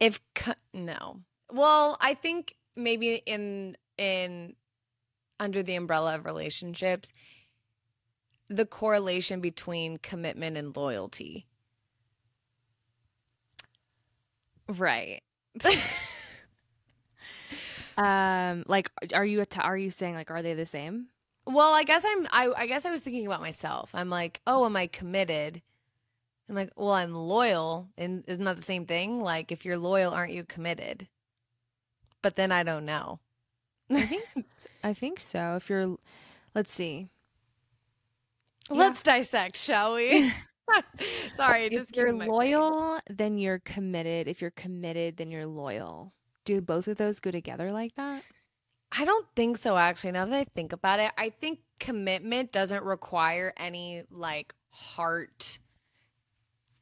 if 0.00 0.20
co- 0.34 0.54
no. 0.72 1.20
Well, 1.52 1.96
I 2.00 2.14
think 2.14 2.56
maybe 2.74 3.14
in 3.26 3.76
in 3.96 4.56
under 5.38 5.62
the 5.62 5.76
umbrella 5.76 6.16
of 6.16 6.24
relationships, 6.24 7.12
the 8.48 8.66
correlation 8.66 9.40
between 9.40 9.98
commitment 9.98 10.56
and 10.56 10.74
loyalty. 10.76 11.46
Right. 14.68 15.22
um, 17.96 18.64
like, 18.66 18.90
are 19.12 19.24
you 19.24 19.40
att- 19.40 19.58
are 19.58 19.76
you 19.76 19.90
saying 19.90 20.14
like, 20.14 20.30
are 20.30 20.42
they 20.42 20.54
the 20.54 20.66
same? 20.66 21.08
Well, 21.46 21.72
I 21.74 21.84
guess 21.84 22.04
I'm 22.06 22.26
I, 22.30 22.50
I 22.56 22.66
guess 22.66 22.86
I 22.86 22.90
was 22.90 23.02
thinking 23.02 23.26
about 23.26 23.40
myself. 23.40 23.90
I'm 23.94 24.10
like, 24.10 24.40
oh, 24.46 24.64
am 24.64 24.76
I 24.76 24.86
committed? 24.86 25.62
I'm 26.48 26.54
like, 26.54 26.70
well, 26.76 26.90
I'm 26.90 27.14
loyal, 27.14 27.88
and 27.96 28.24
isn't 28.26 28.44
that 28.44 28.56
the 28.56 28.62
same 28.62 28.86
thing? 28.86 29.20
Like, 29.22 29.50
if 29.50 29.64
you're 29.64 29.78
loyal, 29.78 30.12
aren't 30.12 30.32
you 30.32 30.44
committed? 30.44 31.08
But 32.22 32.36
then 32.36 32.52
I 32.52 32.62
don't 32.62 32.84
know. 32.84 33.20
I 33.90 34.02
think 34.06 34.24
I 34.82 34.94
think 34.94 35.20
so. 35.20 35.56
If 35.56 35.68
you're, 35.70 35.96
let's 36.54 36.72
see. 36.72 37.08
Yeah. 38.70 38.76
Let's 38.78 39.02
dissect, 39.02 39.56
shall 39.56 39.94
we? 39.94 40.32
Sorry, 41.32 41.66
if 41.66 41.72
just 41.72 41.96
you're 41.96 42.12
loyal, 42.12 42.98
then 43.10 43.38
you're 43.38 43.58
committed. 43.60 44.28
If 44.28 44.40
you're 44.40 44.50
committed, 44.50 45.16
then 45.16 45.30
you're 45.30 45.46
loyal. 45.46 46.12
Do 46.44 46.60
both 46.60 46.88
of 46.88 46.96
those 46.96 47.20
go 47.20 47.30
together 47.30 47.72
like 47.72 47.94
that? 47.94 48.22
I 48.96 49.04
don't 49.04 49.26
think 49.34 49.56
so, 49.56 49.76
actually. 49.76 50.12
Now 50.12 50.24
that 50.26 50.34
I 50.34 50.44
think 50.54 50.72
about 50.72 51.00
it, 51.00 51.10
I 51.18 51.30
think 51.30 51.60
commitment 51.80 52.52
doesn't 52.52 52.84
require 52.84 53.52
any 53.56 54.04
like 54.10 54.54
heart 54.70 55.58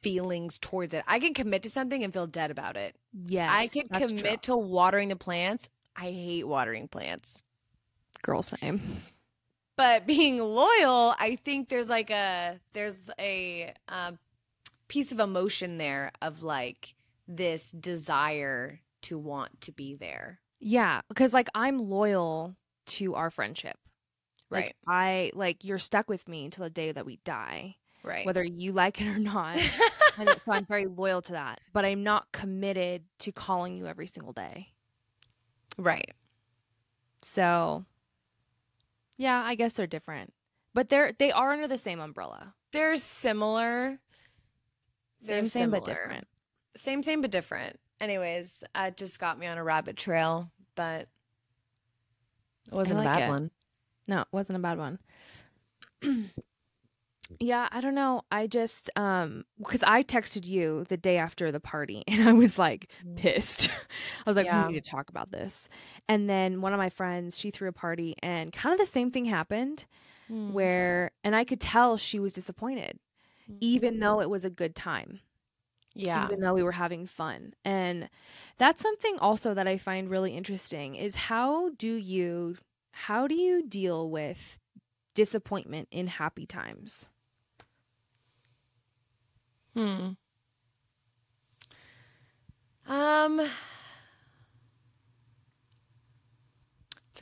feelings 0.01 0.59
towards 0.59 0.93
it. 0.93 1.03
I 1.07 1.19
can 1.19 1.33
commit 1.33 1.63
to 1.63 1.69
something 1.69 2.03
and 2.03 2.13
feel 2.13 2.27
dead 2.27 2.51
about 2.51 2.77
it. 2.77 2.95
Yes, 3.13 3.49
I 3.51 3.67
can 3.67 3.87
commit 3.87 4.43
true. 4.43 4.55
to 4.55 4.57
watering 4.57 5.09
the 5.09 5.15
plants. 5.15 5.69
I 5.95 6.11
hate 6.11 6.47
watering 6.47 6.87
plants. 6.87 7.41
girl 8.21 8.43
same. 8.43 9.01
But 9.75 10.05
being 10.05 10.37
loyal, 10.37 11.15
I 11.17 11.39
think 11.43 11.69
there's 11.69 11.89
like 11.89 12.11
a 12.11 12.59
there's 12.73 13.09
a 13.17 13.73
um, 13.87 14.19
piece 14.87 15.11
of 15.11 15.19
emotion 15.19 15.77
there 15.79 16.11
of 16.21 16.43
like 16.43 16.93
this 17.27 17.71
desire 17.71 18.79
to 19.03 19.17
want 19.17 19.61
to 19.61 19.71
be 19.71 19.95
there. 19.95 20.39
Yeah, 20.59 21.01
because 21.09 21.33
like 21.33 21.49
I'm 21.53 21.77
loyal 21.77 22.55
to 22.87 23.15
our 23.15 23.29
friendship. 23.29 23.77
Right. 24.49 24.65
Like 24.65 24.75
I 24.87 25.31
like 25.33 25.63
you're 25.63 25.79
stuck 25.79 26.09
with 26.09 26.27
me 26.27 26.45
until 26.45 26.63
the 26.63 26.69
day 26.69 26.91
that 26.91 27.05
we 27.05 27.17
die, 27.23 27.75
right. 28.03 28.25
whether 28.25 28.43
you 28.43 28.71
like 28.71 29.01
it 29.01 29.07
or 29.07 29.19
not. 29.19 29.57
and 30.17 30.29
so 30.29 30.51
I'm 30.51 30.65
very 30.65 30.85
loyal 30.85 31.21
to 31.23 31.33
that. 31.33 31.59
But 31.73 31.85
I'm 31.85 32.03
not 32.03 32.31
committed 32.31 33.03
to 33.19 33.31
calling 33.31 33.77
you 33.77 33.87
every 33.87 34.07
single 34.07 34.33
day. 34.33 34.69
right. 35.77 36.11
So 37.21 37.85
yeah, 39.17 39.41
I 39.41 39.55
guess 39.55 39.73
they're 39.73 39.87
different. 39.87 40.33
But 40.73 40.89
they're 40.89 41.13
they 41.17 41.31
are 41.31 41.51
under 41.51 41.67
the 41.67 41.77
same 41.77 41.99
umbrella. 41.99 42.53
They're 42.71 42.97
similar. 42.97 43.99
They're 45.21 45.41
Same 45.41 45.49
same 45.49 45.71
but 45.71 45.85
different. 45.85 46.27
Same, 46.75 47.03
same, 47.03 47.21
but 47.21 47.31
different. 47.31 47.79
Anyways, 48.03 48.61
uh, 48.75 48.87
it 48.89 48.97
just 48.97 49.17
got 49.17 49.39
me 49.39 49.47
on 49.47 49.57
a 49.57 49.63
rabbit 49.63 49.95
trail, 49.95 50.51
but 50.75 51.07
it 52.67 52.73
wasn't 52.73 52.97
like 52.99 53.07
a 53.07 53.11
bad 53.11 53.21
it. 53.23 53.29
one. 53.29 53.51
No, 54.09 54.21
it 54.21 54.27
wasn't 54.33 54.57
a 54.57 54.59
bad 54.59 54.77
one. 54.77 54.99
yeah, 57.39 57.69
I 57.71 57.79
don't 57.79 57.95
know. 57.95 58.23
I 58.29 58.47
just 58.47 58.89
um 58.97 59.45
because 59.57 59.83
I 59.83 60.03
texted 60.03 60.45
you 60.45 60.83
the 60.89 60.97
day 60.97 61.17
after 61.17 61.49
the 61.49 61.61
party 61.61 62.03
and 62.09 62.27
I 62.27 62.33
was 62.33 62.59
like 62.59 62.91
pissed. 63.15 63.69
I 64.25 64.29
was 64.29 64.35
like, 64.35 64.47
Yeah. 64.47 64.67
we 64.67 64.73
need 64.73 64.83
to 64.83 64.89
talk 64.89 65.09
about 65.09 65.31
this. 65.31 65.69
And 66.09 66.29
then 66.29 66.59
one 66.59 66.73
of 66.73 66.79
my 66.79 66.89
friends, 66.89 67.39
she 67.39 67.51
threw 67.51 67.69
a 67.69 67.73
party 67.73 68.15
and 68.21 68.51
kind 68.51 68.73
of 68.73 68.79
the 68.79 68.85
same 68.85 69.11
thing 69.11 69.23
happened 69.25 69.85
Hmm. 70.27 70.51
where 70.51 71.11
and 71.23 71.37
I 71.37 71.45
could 71.45 71.61
tell 71.61 71.95
she 71.95 72.19
was 72.19 72.33
disappointed, 72.33 72.99
even 73.61 73.99
though 74.01 74.19
it 74.19 74.29
was 74.29 74.43
a 74.43 74.49
good 74.49 74.75
time. 74.75 75.21
Yeah, 75.95 76.25
even 76.25 76.39
though 76.39 76.53
we 76.53 76.63
were 76.63 76.71
having 76.71 77.05
fun. 77.07 77.53
And 77.65 78.09
that's 78.57 78.81
something 78.81 79.17
also 79.19 79.53
that 79.53 79.67
I 79.67 79.77
find 79.77 80.09
really 80.09 80.35
interesting 80.35 80.95
is 80.95 81.15
how 81.15 81.69
do 81.71 81.93
you 81.95 82.57
how 82.91 83.27
do 83.27 83.35
you 83.35 83.63
deal 83.67 84.09
with 84.09 84.59
disappointment 85.15 85.87
in 85.91 86.07
happy 86.07 86.45
times? 86.45 87.09
Hmm. 89.75 90.15
Um. 92.87 93.41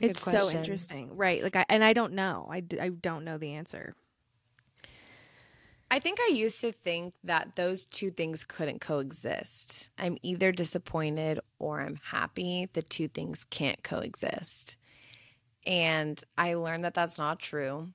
It's 0.00 0.22
so 0.22 0.50
interesting. 0.50 1.16
Right. 1.16 1.42
Like 1.42 1.56
I 1.56 1.64
and 1.68 1.84
I 1.84 1.92
don't 1.92 2.14
know. 2.14 2.48
I, 2.50 2.60
d- 2.60 2.80
I 2.80 2.88
don't 2.88 3.24
know 3.24 3.38
the 3.38 3.52
answer. 3.52 3.94
I 5.92 5.98
think 5.98 6.18
I 6.20 6.32
used 6.32 6.58
to 6.62 6.72
think 6.72 7.12
that 7.22 7.54
those 7.54 7.84
two 7.84 8.10
things 8.10 8.44
couldn't 8.44 8.80
coexist. 8.80 9.90
I'm 9.98 10.16
either 10.22 10.50
disappointed 10.50 11.38
or 11.58 11.82
I'm 11.82 11.96
happy. 11.96 12.70
The 12.72 12.80
two 12.80 13.08
things 13.08 13.44
can't 13.50 13.82
coexist. 13.82 14.78
And 15.66 16.18
I 16.38 16.54
learned 16.54 16.84
that 16.84 16.94
that's 16.94 17.18
not 17.18 17.40
true. 17.40 17.88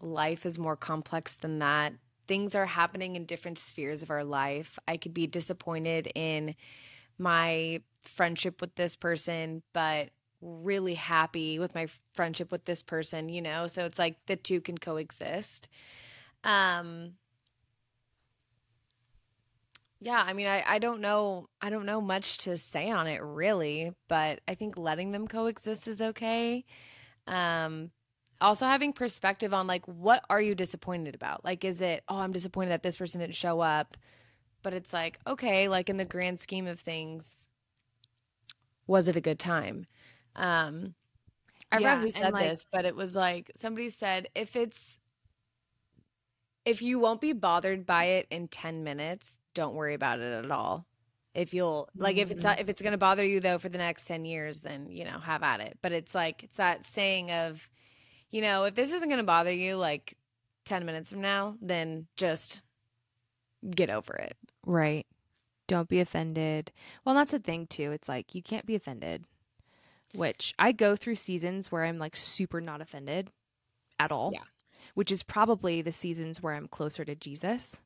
Life 0.00 0.46
is 0.46 0.56
more 0.56 0.76
complex 0.76 1.34
than 1.34 1.58
that. 1.58 1.94
Things 2.28 2.54
are 2.54 2.64
happening 2.64 3.16
in 3.16 3.24
different 3.24 3.58
spheres 3.58 4.04
of 4.04 4.10
our 4.10 4.22
life. 4.22 4.78
I 4.86 4.96
could 4.96 5.12
be 5.12 5.26
disappointed 5.26 6.12
in 6.14 6.54
my 7.18 7.80
friendship 8.02 8.60
with 8.60 8.76
this 8.76 8.94
person, 8.94 9.64
but 9.72 10.10
really 10.40 10.94
happy 10.94 11.58
with 11.58 11.74
my 11.74 11.88
friendship 12.14 12.52
with 12.52 12.66
this 12.66 12.84
person, 12.84 13.28
you 13.28 13.42
know? 13.42 13.66
So 13.66 13.84
it's 13.84 13.98
like 13.98 14.26
the 14.26 14.36
two 14.36 14.60
can 14.60 14.78
coexist. 14.78 15.68
Um 16.44 17.14
yeah, 20.04 20.22
I 20.26 20.32
mean, 20.32 20.48
I, 20.48 20.62
I 20.66 20.78
don't 20.80 21.00
know. 21.00 21.48
I 21.60 21.70
don't 21.70 21.86
know 21.86 22.00
much 22.00 22.38
to 22.38 22.56
say 22.56 22.90
on 22.90 23.06
it 23.06 23.22
really, 23.22 23.92
but 24.08 24.40
I 24.48 24.54
think 24.54 24.76
letting 24.76 25.12
them 25.12 25.28
coexist 25.28 25.86
is 25.86 26.02
okay. 26.02 26.64
Um, 27.28 27.92
also 28.40 28.66
having 28.66 28.92
perspective 28.92 29.54
on 29.54 29.68
like, 29.68 29.86
what 29.86 30.24
are 30.28 30.42
you 30.42 30.56
disappointed 30.56 31.14
about? 31.14 31.44
Like, 31.44 31.64
is 31.64 31.80
it, 31.80 32.02
oh, 32.08 32.16
I'm 32.18 32.32
disappointed 32.32 32.70
that 32.72 32.82
this 32.82 32.96
person 32.96 33.20
didn't 33.20 33.36
show 33.36 33.60
up, 33.60 33.96
but 34.62 34.74
it's 34.74 34.92
like, 34.92 35.20
okay, 35.26 35.68
like 35.68 35.88
in 35.88 35.98
the 35.98 36.04
grand 36.04 36.40
scheme 36.40 36.66
of 36.66 36.80
things, 36.80 37.46
was 38.88 39.06
it 39.06 39.14
a 39.16 39.20
good 39.20 39.38
time? 39.38 39.86
Um, 40.34 40.94
I 41.70 41.78
Yeah, 41.78 41.94
forgot 41.94 42.04
who 42.04 42.10
said 42.10 42.32
like- 42.32 42.48
this, 42.50 42.66
but 42.72 42.84
it 42.84 42.96
was 42.96 43.14
like 43.14 43.52
somebody 43.54 43.88
said 43.88 44.28
if 44.34 44.56
it's 44.56 44.98
if 46.64 46.80
you 46.82 46.98
won't 46.98 47.20
be 47.20 47.32
bothered 47.32 47.86
by 47.86 48.04
it 48.04 48.26
in 48.30 48.48
10 48.48 48.84
minutes, 48.84 49.36
don't 49.54 49.74
worry 49.74 49.94
about 49.94 50.20
it 50.20 50.44
at 50.44 50.50
all. 50.50 50.86
If 51.34 51.54
you'll 51.54 51.88
like 51.96 52.16
if 52.16 52.30
it's 52.30 52.40
mm-hmm. 52.40 52.48
not, 52.48 52.60
if 52.60 52.68
it's 52.68 52.82
going 52.82 52.92
to 52.92 52.98
bother 52.98 53.24
you 53.24 53.40
though 53.40 53.58
for 53.58 53.68
the 53.68 53.78
next 53.78 54.06
10 54.06 54.24
years, 54.24 54.60
then, 54.60 54.90
you 54.90 55.04
know, 55.04 55.18
have 55.18 55.42
at 55.42 55.60
it. 55.60 55.78
But 55.80 55.92
it's 55.92 56.14
like 56.14 56.44
it's 56.44 56.58
that 56.58 56.84
saying 56.84 57.30
of 57.30 57.68
you 58.32 58.40
know, 58.40 58.64
if 58.64 58.74
this 58.74 58.92
isn't 58.92 59.08
going 59.08 59.20
to 59.20 59.24
bother 59.24 59.52
you 59.52 59.76
like 59.76 60.16
10 60.64 60.84
minutes 60.84 61.10
from 61.10 61.20
now, 61.20 61.56
then 61.60 62.06
just 62.16 62.62
get 63.70 63.90
over 63.90 64.14
it. 64.14 64.36
Right. 64.66 65.06
Don't 65.68 65.88
be 65.88 66.00
offended. 66.00 66.72
Well, 67.04 67.14
that's 67.14 67.34
a 67.34 67.38
thing 67.38 67.66
too. 67.66 67.92
It's 67.92 68.08
like 68.08 68.34
you 68.34 68.42
can't 68.42 68.66
be 68.66 68.74
offended. 68.74 69.24
Which 70.14 70.54
I 70.58 70.72
go 70.72 70.96
through 70.96 71.14
seasons 71.14 71.72
where 71.72 71.84
I'm 71.84 71.98
like 71.98 72.16
super 72.16 72.60
not 72.60 72.80
offended 72.80 73.30
at 73.98 74.12
all. 74.12 74.30
Yeah. 74.32 74.44
Which 74.94 75.12
is 75.12 75.22
probably 75.22 75.80
the 75.80 75.92
seasons 75.92 76.42
where 76.42 76.54
I'm 76.54 76.68
closer 76.68 77.04
to 77.04 77.14
Jesus. 77.14 77.78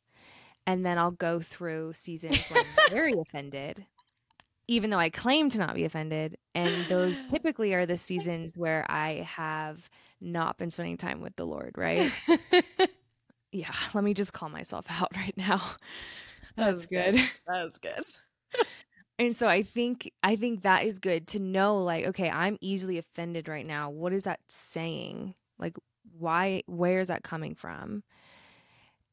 And 0.67 0.85
then 0.85 0.99
I'll 0.99 1.13
go 1.13 1.41
through 1.41 1.93
seasons 1.93 2.39
where 2.49 2.61
I'm 2.61 2.91
very 2.91 3.13
offended, 3.13 3.87
even 4.67 4.91
though 4.91 4.99
I 4.99 5.11
claim 5.11 5.49
to 5.51 5.59
not 5.59 5.75
be 5.75 5.85
offended. 5.85 6.37
And 6.55 6.87
those 6.89 7.15
typically 7.29 7.73
are 7.75 7.87
the 7.87 7.97
seasons 7.97 8.57
where 8.57 8.85
I 8.89 9.27
have 9.29 9.89
not 10.21 10.59
been 10.59 10.71
spending 10.71 10.97
time 10.97 11.21
with 11.21 11.37
the 11.37 11.47
Lord, 11.47 11.75
right? 11.77 12.13
yeah, 13.53 13.73
let 13.95 14.05
me 14.05 14.15
just 14.15 14.33
call 14.33 14.49
myself 14.49 14.87
out 14.91 15.15
right 15.17 15.37
now. 15.37 15.63
That 16.57 16.67
That's 16.67 16.77
was 16.77 16.87
good. 16.87 17.15
That 17.47 17.65
was 17.65 17.79
good. 17.79 18.05
And 19.19 19.35
so 19.35 19.49
I 19.49 19.63
think 19.63 20.13
I 20.23 20.37
think 20.37 20.63
that 20.63 20.85
is 20.85 20.99
good 20.99 21.27
to 21.29 21.39
know 21.39 21.79
like 21.79 22.07
okay, 22.07 22.29
I'm 22.29 22.59
easily 22.61 22.99
offended 22.99 23.49
right 23.49 23.67
now. 23.67 23.91
What 23.91 24.13
is 24.13 24.25
that 24.25 24.41
saying? 24.49 25.35
Like 25.59 25.77
why 26.19 26.63
where 26.67 27.01
is 27.01 27.09
that 27.09 27.23
coming 27.23 27.55
from? 27.55 28.03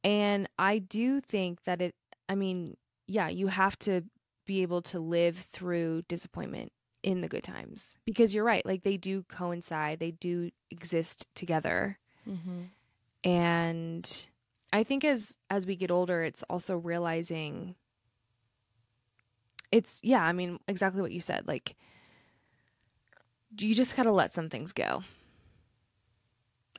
And 0.03 0.49
I 0.59 0.79
do 0.79 1.21
think 1.21 1.63
that 1.63 1.81
it 1.81 1.95
I 2.29 2.35
mean, 2.35 2.77
yeah, 3.07 3.29
you 3.29 3.47
have 3.47 3.77
to 3.79 4.01
be 4.45 4.61
able 4.61 4.81
to 4.81 4.99
live 4.99 5.47
through 5.53 6.03
disappointment 6.07 6.71
in 7.03 7.21
the 7.21 7.27
good 7.27 7.43
times 7.43 7.95
because 8.05 8.33
you're 8.33 8.43
right, 8.43 8.65
like 8.65 8.83
they 8.83 8.97
do 8.97 9.23
coincide, 9.23 9.99
they 9.99 10.11
do 10.11 10.49
exist 10.71 11.27
together. 11.35 11.97
Mm-hmm. 12.27 13.29
And 13.29 14.27
I 14.71 14.83
think 14.83 15.03
as 15.05 15.37
as 15.49 15.65
we 15.65 15.75
get 15.75 15.91
older, 15.91 16.23
it's 16.23 16.43
also 16.49 16.77
realizing 16.77 17.75
it's 19.71 19.99
yeah, 20.03 20.23
I 20.23 20.33
mean, 20.33 20.59
exactly 20.67 21.01
what 21.01 21.11
you 21.11 21.19
said. 21.19 21.47
Like 21.47 21.75
you 23.59 23.75
just 23.75 23.95
got 23.95 24.03
to 24.03 24.11
let 24.11 24.33
some 24.33 24.49
things 24.49 24.73
go. 24.73 25.03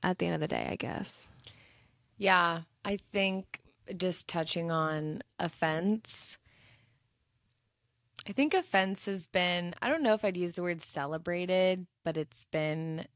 At 0.03 0.19
the 0.19 0.27
end 0.27 0.35
of 0.35 0.41
the 0.43 0.49
day, 0.49 0.69
I 0.71 0.77
guess. 0.77 1.29
Yeah, 2.17 2.63
I 2.85 2.99
think 3.13 3.61
just 3.97 4.29
touching 4.29 4.71
on 4.71 5.23
offense. 5.39 6.39
I 8.29 8.33
think 8.33 8.55
offense 8.55 9.05
has 9.07 9.27
been, 9.27 9.75
I 9.83 9.89
don't 9.89 10.03
know 10.03 10.15
if 10.15 10.25
I'd 10.25 10.37
use 10.37 10.55
the 10.55 10.63
word 10.63 10.81
celebrated, 10.81 11.87
but 12.05 12.17
it's 12.17 12.45
been 12.47 13.07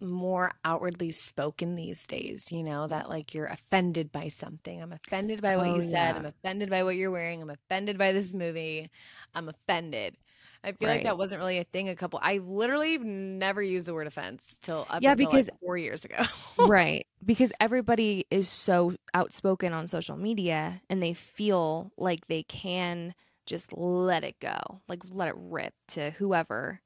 more 0.00 0.52
outwardly 0.64 1.12
spoken 1.12 1.76
these 1.76 2.04
days, 2.08 2.50
you 2.50 2.64
know, 2.64 2.88
that 2.88 3.08
like 3.08 3.34
you're 3.34 3.46
offended 3.46 4.10
by 4.10 4.26
something. 4.26 4.82
I'm 4.82 4.92
offended 4.92 5.40
by 5.40 5.56
what 5.56 5.68
Oh, 5.68 5.74
you 5.76 5.80
said. 5.80 5.92
yeah. 5.92 6.16
I'm 6.16 6.26
offended 6.26 6.70
by 6.70 6.82
what 6.82 6.96
you're 6.96 7.12
wearing. 7.12 7.40
I'm 7.40 7.50
offended 7.50 7.96
by 7.98 8.10
this 8.12 8.34
movie. 8.34 8.90
I'm 9.32 9.48
offended. 9.48 10.16
I 10.64 10.72
feel 10.72 10.88
like 10.88 11.02
that 11.04 11.18
wasn't 11.18 11.40
really 11.40 11.58
a 11.58 11.64
thing 11.64 11.88
a 11.88 11.96
couple 11.96 12.20
I 12.22 12.38
literally 12.38 12.96
never 12.98 13.60
used 13.62 13.86
the 13.86 13.94
word 13.94 14.06
offense 14.06 14.58
till 14.62 14.86
up 14.88 15.02
Yeah, 15.02 15.14
because- 15.14 15.48
like 15.48 15.60
4 15.60 15.76
years 15.78 16.04
ago. 16.04 16.22
right. 16.58 17.06
Because 17.24 17.52
everybody 17.60 18.26
is 18.30 18.48
so 18.48 18.94
outspoken 19.14 19.72
on 19.72 19.86
social 19.86 20.16
media 20.16 20.80
and 20.88 21.02
they 21.02 21.14
feel 21.14 21.90
like 21.96 22.26
they 22.28 22.42
can 22.44 23.14
just 23.46 23.72
let 23.76 24.22
it 24.24 24.38
go, 24.40 24.58
like 24.88 25.00
let 25.10 25.28
it 25.28 25.34
rip 25.36 25.74
to 25.88 26.10
whoever 26.12 26.80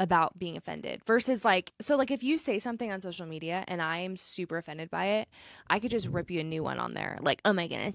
about 0.00 0.36
being 0.38 0.56
offended 0.56 1.02
versus 1.06 1.44
like 1.44 1.72
so 1.80 1.94
like 1.94 2.10
if 2.10 2.24
you 2.24 2.38
say 2.38 2.58
something 2.58 2.90
on 2.90 3.00
social 3.02 3.26
media 3.26 3.62
and 3.68 3.82
I 3.82 3.98
am 3.98 4.16
super 4.16 4.56
offended 4.56 4.90
by 4.90 5.04
it, 5.06 5.28
I 5.68 5.78
could 5.78 5.90
just 5.90 6.08
rip 6.08 6.30
you 6.30 6.40
a 6.40 6.42
new 6.42 6.62
one 6.64 6.78
on 6.80 6.94
there 6.94 7.18
like 7.20 7.40
oh 7.44 7.52
my 7.52 7.68
goodness 7.68 7.94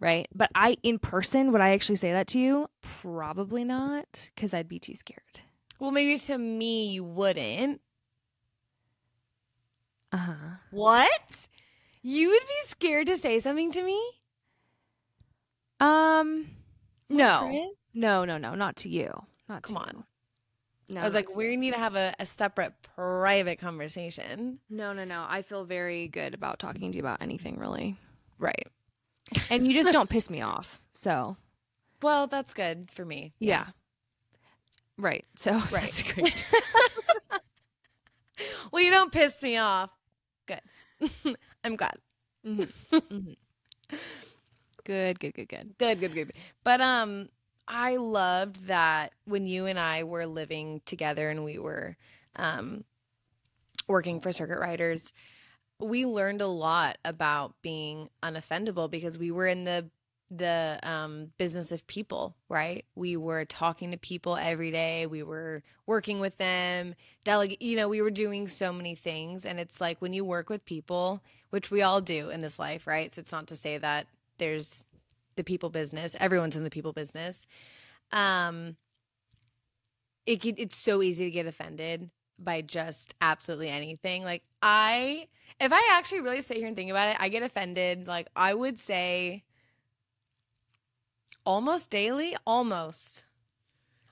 right? 0.00 0.26
But 0.34 0.50
I 0.56 0.76
in 0.82 0.98
person 0.98 1.52
would 1.52 1.60
I 1.60 1.70
actually 1.70 1.96
say 1.96 2.10
that 2.12 2.26
to 2.28 2.40
you? 2.40 2.68
Probably 2.82 3.62
not 3.64 4.30
cuz 4.36 4.52
I'd 4.52 4.68
be 4.68 4.80
too 4.80 4.96
scared. 4.96 5.40
well, 5.78 5.92
maybe 5.92 6.18
to 6.18 6.36
me 6.36 6.88
you 6.88 7.04
wouldn't. 7.04 7.80
Uh-huh. 10.10 10.56
What? 10.72 11.48
You 12.02 12.30
would 12.30 12.42
be 12.42 12.66
scared 12.66 13.06
to 13.06 13.16
say 13.16 13.38
something 13.38 13.70
to 13.72 13.82
me? 13.82 14.00
Um 15.80 16.50
no. 17.08 17.72
No, 17.94 18.24
no, 18.24 18.36
no, 18.36 18.54
not 18.54 18.76
to 18.76 18.88
you. 18.88 19.10
Not 19.48 19.62
to 19.64 19.72
Come 19.74 19.86
you. 19.94 20.04
No, 20.90 21.00
I 21.02 21.04
was 21.04 21.12
like, 21.14 21.34
we 21.36 21.56
need 21.56 21.72
to 21.72 21.78
have 21.78 21.96
a, 21.96 22.14
a 22.18 22.24
separate 22.24 22.72
private 22.96 23.58
conversation. 23.58 24.58
No, 24.70 24.92
no, 24.94 25.04
no. 25.04 25.26
I 25.28 25.42
feel 25.42 25.64
very 25.64 26.08
good 26.08 26.32
about 26.32 26.58
talking 26.58 26.90
to 26.92 26.96
you 26.96 27.02
about 27.02 27.20
anything 27.20 27.58
really. 27.58 27.96
Right. 28.38 28.66
And 29.50 29.66
you 29.66 29.74
just 29.74 29.92
don't 29.92 30.08
piss 30.16 30.30
me 30.30 30.40
off. 30.40 30.80
So, 30.94 31.36
Well, 32.00 32.26
that's 32.26 32.54
good 32.54 32.90
for 32.90 33.04
me. 33.04 33.34
yeah. 33.38 33.66
Right. 34.96 35.24
So, 35.36 35.52
Right. 35.70 35.82
that's 35.82 36.02
great. 36.02 36.34
Well, 38.70 38.82
you 38.82 38.90
don't 38.90 39.10
piss 39.10 39.42
me 39.42 39.56
off. 39.56 39.90
Good. 40.46 40.60
I'm 41.64 41.74
glad. 41.76 41.96
Mhm. 42.46 42.70
Mhm. 42.92 43.36
Good, 44.84 45.18
good, 45.18 45.34
good, 45.34 45.48
good. 45.48 45.74
Good, 45.78 46.00
good, 46.00 46.14
good. 46.14 46.32
But 46.62 46.80
um 46.80 47.28
I 47.68 47.96
loved 47.96 48.66
that 48.66 49.12
when 49.26 49.46
you 49.46 49.66
and 49.66 49.78
I 49.78 50.04
were 50.04 50.26
living 50.26 50.80
together 50.86 51.28
and 51.30 51.44
we 51.44 51.58
were 51.58 51.96
um 52.36 52.84
working 53.86 54.20
for 54.20 54.32
circuit 54.32 54.58
riders, 54.58 55.12
we 55.78 56.06
learned 56.06 56.40
a 56.42 56.46
lot 56.46 56.98
about 57.04 57.54
being 57.62 58.10
unoffendable 58.22 58.90
because 58.90 59.18
we 59.18 59.30
were 59.30 59.46
in 59.46 59.64
the 59.64 59.90
the 60.30 60.78
um 60.82 61.30
business 61.38 61.72
of 61.72 61.86
people, 61.86 62.36
right? 62.48 62.84
We 62.94 63.16
were 63.16 63.44
talking 63.44 63.92
to 63.92 63.98
people 63.98 64.36
every 64.36 64.70
day. 64.70 65.06
We 65.06 65.22
were 65.22 65.62
working 65.86 66.20
with 66.20 66.36
them, 66.38 66.94
delegate, 67.24 67.62
you 67.62 67.76
know, 67.76 67.88
we 67.88 68.02
were 68.02 68.10
doing 68.10 68.48
so 68.48 68.72
many 68.72 68.94
things 68.94 69.46
and 69.46 69.60
it's 69.60 69.80
like 69.80 70.00
when 70.00 70.12
you 70.12 70.24
work 70.24 70.50
with 70.50 70.64
people, 70.64 71.22
which 71.50 71.70
we 71.70 71.82
all 71.82 72.00
do 72.00 72.30
in 72.30 72.40
this 72.40 72.58
life, 72.58 72.86
right? 72.86 73.14
So 73.14 73.20
it's 73.20 73.32
not 73.32 73.46
to 73.48 73.56
say 73.56 73.78
that 73.78 74.06
there's 74.38 74.84
the 75.38 75.44
people 75.44 75.70
business. 75.70 76.14
Everyone's 76.20 76.56
in 76.56 76.64
the 76.64 76.70
people 76.70 76.92
business. 76.92 77.46
Um 78.12 78.76
it 80.26 80.44
it's 80.44 80.76
so 80.76 81.02
easy 81.02 81.24
to 81.24 81.30
get 81.30 81.46
offended 81.46 82.10
by 82.38 82.60
just 82.60 83.14
absolutely 83.22 83.70
anything. 83.70 84.22
Like 84.22 84.42
I 84.62 85.28
if 85.58 85.72
I 85.72 85.82
actually 85.92 86.20
really 86.20 86.42
sit 86.42 86.58
here 86.58 86.66
and 86.66 86.76
think 86.76 86.90
about 86.90 87.08
it, 87.08 87.16
I 87.18 87.30
get 87.30 87.42
offended 87.42 88.06
like 88.06 88.28
I 88.36 88.52
would 88.52 88.78
say 88.78 89.44
almost 91.46 91.88
daily, 91.90 92.36
almost 92.46 93.24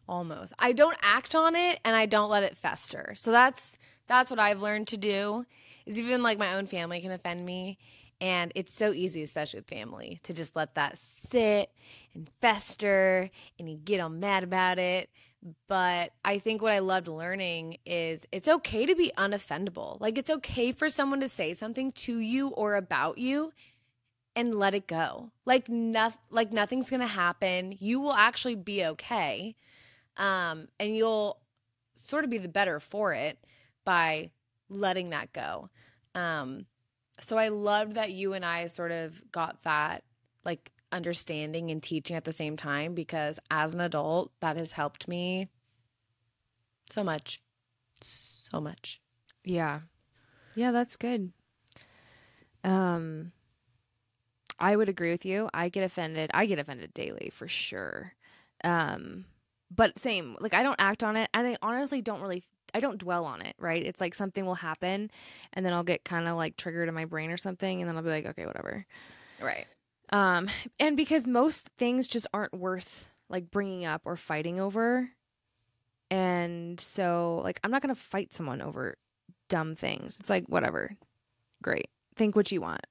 almost. 0.09 0.53
I 0.59 0.73
don't 0.73 0.97
act 1.03 1.35
on 1.35 1.55
it 1.57 1.81
and 1.85 1.97
I 1.97 2.07
don't 2.07 2.31
let 2.31 2.43
it 2.43 2.57
fester. 2.57 3.15
So 3.15 3.31
that's 3.31 3.79
that's 4.07 4.31
what 4.31 4.41
I've 4.41 4.63
learned 4.63 4.89
to 4.89 4.97
do. 4.97 5.45
Is 5.85 5.99
even 5.99 6.23
like 6.23 6.39
my 6.39 6.55
own 6.55 6.67
family 6.67 7.01
can 7.01 7.13
offend 7.13 7.45
me 7.45 7.79
and 8.21 8.53
it's 8.55 8.75
so 8.75 8.93
easy 8.93 9.23
especially 9.23 9.61
with 9.61 9.69
family 9.69 10.21
to 10.23 10.33
just 10.33 10.57
let 10.57 10.75
that 10.75 10.97
sit 10.99 11.71
and 12.15 12.31
fester 12.41 13.31
and 13.59 13.71
you 13.71 13.77
get 13.77 14.01
all 14.01 14.09
mad 14.09 14.43
about 14.43 14.79
it. 14.79 15.11
But 15.69 16.13
I 16.25 16.39
think 16.39 16.63
what 16.63 16.73
I 16.73 16.81
loved 16.81 17.09
learning 17.09 17.79
is 17.85 18.27
it's 18.33 18.49
okay 18.49 18.87
to 18.87 18.97
be 18.97 19.13
unoffendable. 19.17 20.01
Like 20.01 20.19
it's 20.19 20.31
okay 20.31 20.73
for 20.73 20.89
someone 20.89 21.21
to 21.21 21.29
say 21.29 21.53
something 21.53 21.93
to 21.93 22.19
you 22.19 22.49
or 22.49 22.75
about 22.75 23.19
you 23.19 23.53
and 24.35 24.55
let 24.55 24.75
it 24.75 24.87
go. 24.87 25.31
Like 25.45 25.69
nothing 25.69 26.21
like 26.31 26.53
nothing's 26.53 26.91
going 26.91 27.01
to 27.01 27.07
happen. 27.07 27.77
You 27.79 28.01
will 28.01 28.13
actually 28.15 28.57
be 28.57 28.85
okay. 28.85 29.57
Um 30.17 30.69
and 30.81 30.97
you'll 30.97 31.39
sort 31.97 32.25
of 32.25 32.31
be 32.31 32.39
the 32.39 32.49
better 32.49 32.81
for 32.81 33.13
it 33.13 33.39
by 33.85 34.31
letting 34.69 35.11
that 35.11 35.33
go. 35.33 35.71
Um 36.15 36.67
so 37.21 37.39
I 37.39 37.49
loved 37.49 37.95
that 37.95 38.13
you 38.13 38.33
and 38.33 38.45
I 38.45 38.67
sort 38.67 38.93
of 38.93 39.21
got 39.33 39.63
that 39.63 40.05
like 40.45 40.71
understanding 40.93 41.71
and 41.71 41.83
teaching 41.83 42.17
at 42.17 42.25
the 42.25 42.33
same 42.33 42.57
time 42.57 42.95
because 42.95 43.41
as 43.51 43.75
an 43.75 43.81
adult 43.81 44.33
that 44.41 44.57
has 44.57 44.73
helped 44.73 45.09
me 45.09 45.49
so 46.91 47.03
much. 47.03 47.41
So 48.01 48.61
much. 48.61 49.01
Yeah. 49.45 49.81
Yeah, 50.55 50.73
that's 50.73 50.97
good. 50.97 51.33
Um 52.63 53.33
I 54.59 54.75
would 54.75 54.89
agree 54.89 55.11
with 55.11 55.27
you. 55.27 55.51
I 55.53 55.69
get 55.69 55.85
offended. 55.85 56.31
I 56.33 56.47
get 56.47 56.59
offended 56.59 56.95
daily 56.95 57.31
for 57.33 57.49
sure. 57.49 58.13
Um 58.63 59.25
but 59.75 59.99
same, 59.99 60.37
like 60.39 60.55
I 60.55 60.63
don't 60.63 60.77
act 60.79 61.03
on 61.03 61.17
it 61.17 61.29
and 61.35 61.47
I 61.47 61.57
honestly 61.61 62.01
don't 62.01 62.21
really 62.21 62.45
I 62.75 62.81
don't 62.81 62.99
dwell 62.99 63.25
on 63.25 63.43
it, 63.43 63.55
right? 63.59 63.85
It's 63.85 64.01
like 64.01 64.15
something 64.15 64.45
will 64.45 64.55
happen 64.55 65.11
and 65.53 65.65
then 65.65 65.73
I'll 65.73 65.85
get 65.85 66.05
kind 66.05 66.29
of 66.29 66.37
like 66.37 66.57
triggered 66.57 66.89
in 66.89 66.95
my 66.95 67.05
brain 67.05 67.31
or 67.31 67.37
something 67.37 67.81
and 67.81 67.89
then 67.89 67.97
I'll 67.97 68.03
be 68.03 68.11
like, 68.11 68.27
okay, 68.27 68.47
whatever. 68.47 68.87
Right. 69.41 69.67
Um 70.11 70.49
and 70.79 70.97
because 70.97 71.27
most 71.27 71.69
things 71.79 72.07
just 72.09 72.27
aren't 72.33 72.55
worth 72.55 73.07
like 73.29 73.51
bringing 73.51 73.85
up 73.85 74.03
or 74.05 74.17
fighting 74.17 74.61
over. 74.61 75.11
And 76.11 76.79
so 76.79 77.41
like 77.43 77.59
I'm 77.65 77.71
not 77.71 77.83
going 77.83 77.95
to 77.95 78.01
fight 78.01 78.33
someone 78.33 78.63
over 78.63 78.97
dumb 79.49 79.75
things. 79.75 80.17
It's 80.21 80.31
like 80.31 80.47
whatever. 80.49 80.97
Great. 81.63 81.89
Think 82.15 82.37
what 82.37 82.53
you 82.53 82.61
want. 82.61 82.87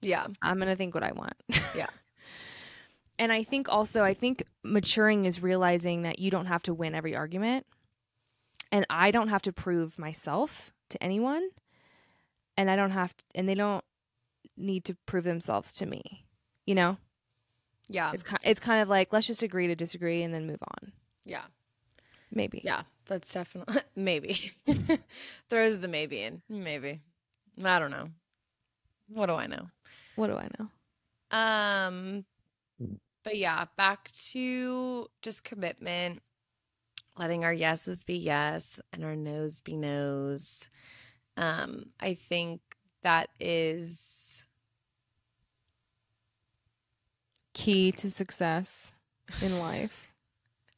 Yeah. 0.00 0.26
I'm 0.42 0.56
going 0.56 0.68
to 0.68 0.76
think 0.76 0.94
what 0.94 1.04
I 1.04 1.12
want. 1.12 1.34
Yeah. 1.76 1.86
and 3.18 3.32
I 3.32 3.44
think 3.44 3.68
also 3.68 4.02
I 4.02 4.14
think 4.14 4.42
maturing 4.64 5.24
is 5.24 5.40
realizing 5.42 6.02
that 6.02 6.18
you 6.18 6.30
don't 6.30 6.46
have 6.46 6.62
to 6.64 6.74
win 6.74 6.94
every 6.96 7.14
argument. 7.14 7.64
And 8.72 8.86
I 8.88 9.10
don't 9.10 9.28
have 9.28 9.42
to 9.42 9.52
prove 9.52 9.98
myself 9.98 10.72
to 10.90 11.02
anyone. 11.02 11.50
And 12.56 12.70
I 12.70 12.76
don't 12.76 12.90
have 12.90 13.16
to, 13.16 13.24
and 13.34 13.48
they 13.48 13.54
don't 13.54 13.84
need 14.56 14.84
to 14.84 14.96
prove 15.06 15.24
themselves 15.24 15.72
to 15.74 15.86
me. 15.86 16.26
You 16.66 16.74
know? 16.74 16.98
Yeah. 17.88 18.12
It's 18.12 18.22
kind 18.22 18.40
it's 18.44 18.60
kind 18.60 18.82
of 18.82 18.88
like 18.88 19.12
let's 19.12 19.26
just 19.26 19.42
agree 19.42 19.66
to 19.66 19.74
disagree 19.74 20.22
and 20.22 20.32
then 20.32 20.46
move 20.46 20.62
on. 20.62 20.92
Yeah. 21.24 21.44
Maybe. 22.32 22.60
Yeah. 22.64 22.82
That's 23.06 23.32
definitely 23.32 23.80
maybe. 23.96 24.52
Throws 25.50 25.80
the 25.80 25.88
maybe 25.88 26.22
in. 26.22 26.42
Maybe. 26.48 27.00
I 27.62 27.78
don't 27.78 27.90
know. 27.90 28.10
What 29.08 29.26
do 29.26 29.32
I 29.32 29.46
know? 29.46 29.68
What 30.14 30.28
do 30.28 30.36
I 30.36 30.48
know? 30.58 30.68
Um, 31.36 32.24
but 33.24 33.36
yeah, 33.36 33.66
back 33.76 34.10
to 34.30 35.08
just 35.22 35.44
commitment, 35.44 36.22
letting 37.20 37.44
our 37.44 37.54
yeses 37.54 38.04
be 38.04 38.16
yes 38.16 38.80
and 38.92 39.04
our 39.04 39.16
no's 39.16 39.62
be 39.62 39.76
no's. 39.76 40.68
Um, 41.36 41.86
I 42.00 42.14
think 42.14 42.62
that 43.02 43.30
is 43.40 44.44
Key 47.54 47.92
to 47.92 48.10
success 48.10 48.92
in 49.42 49.58
life, 49.60 50.12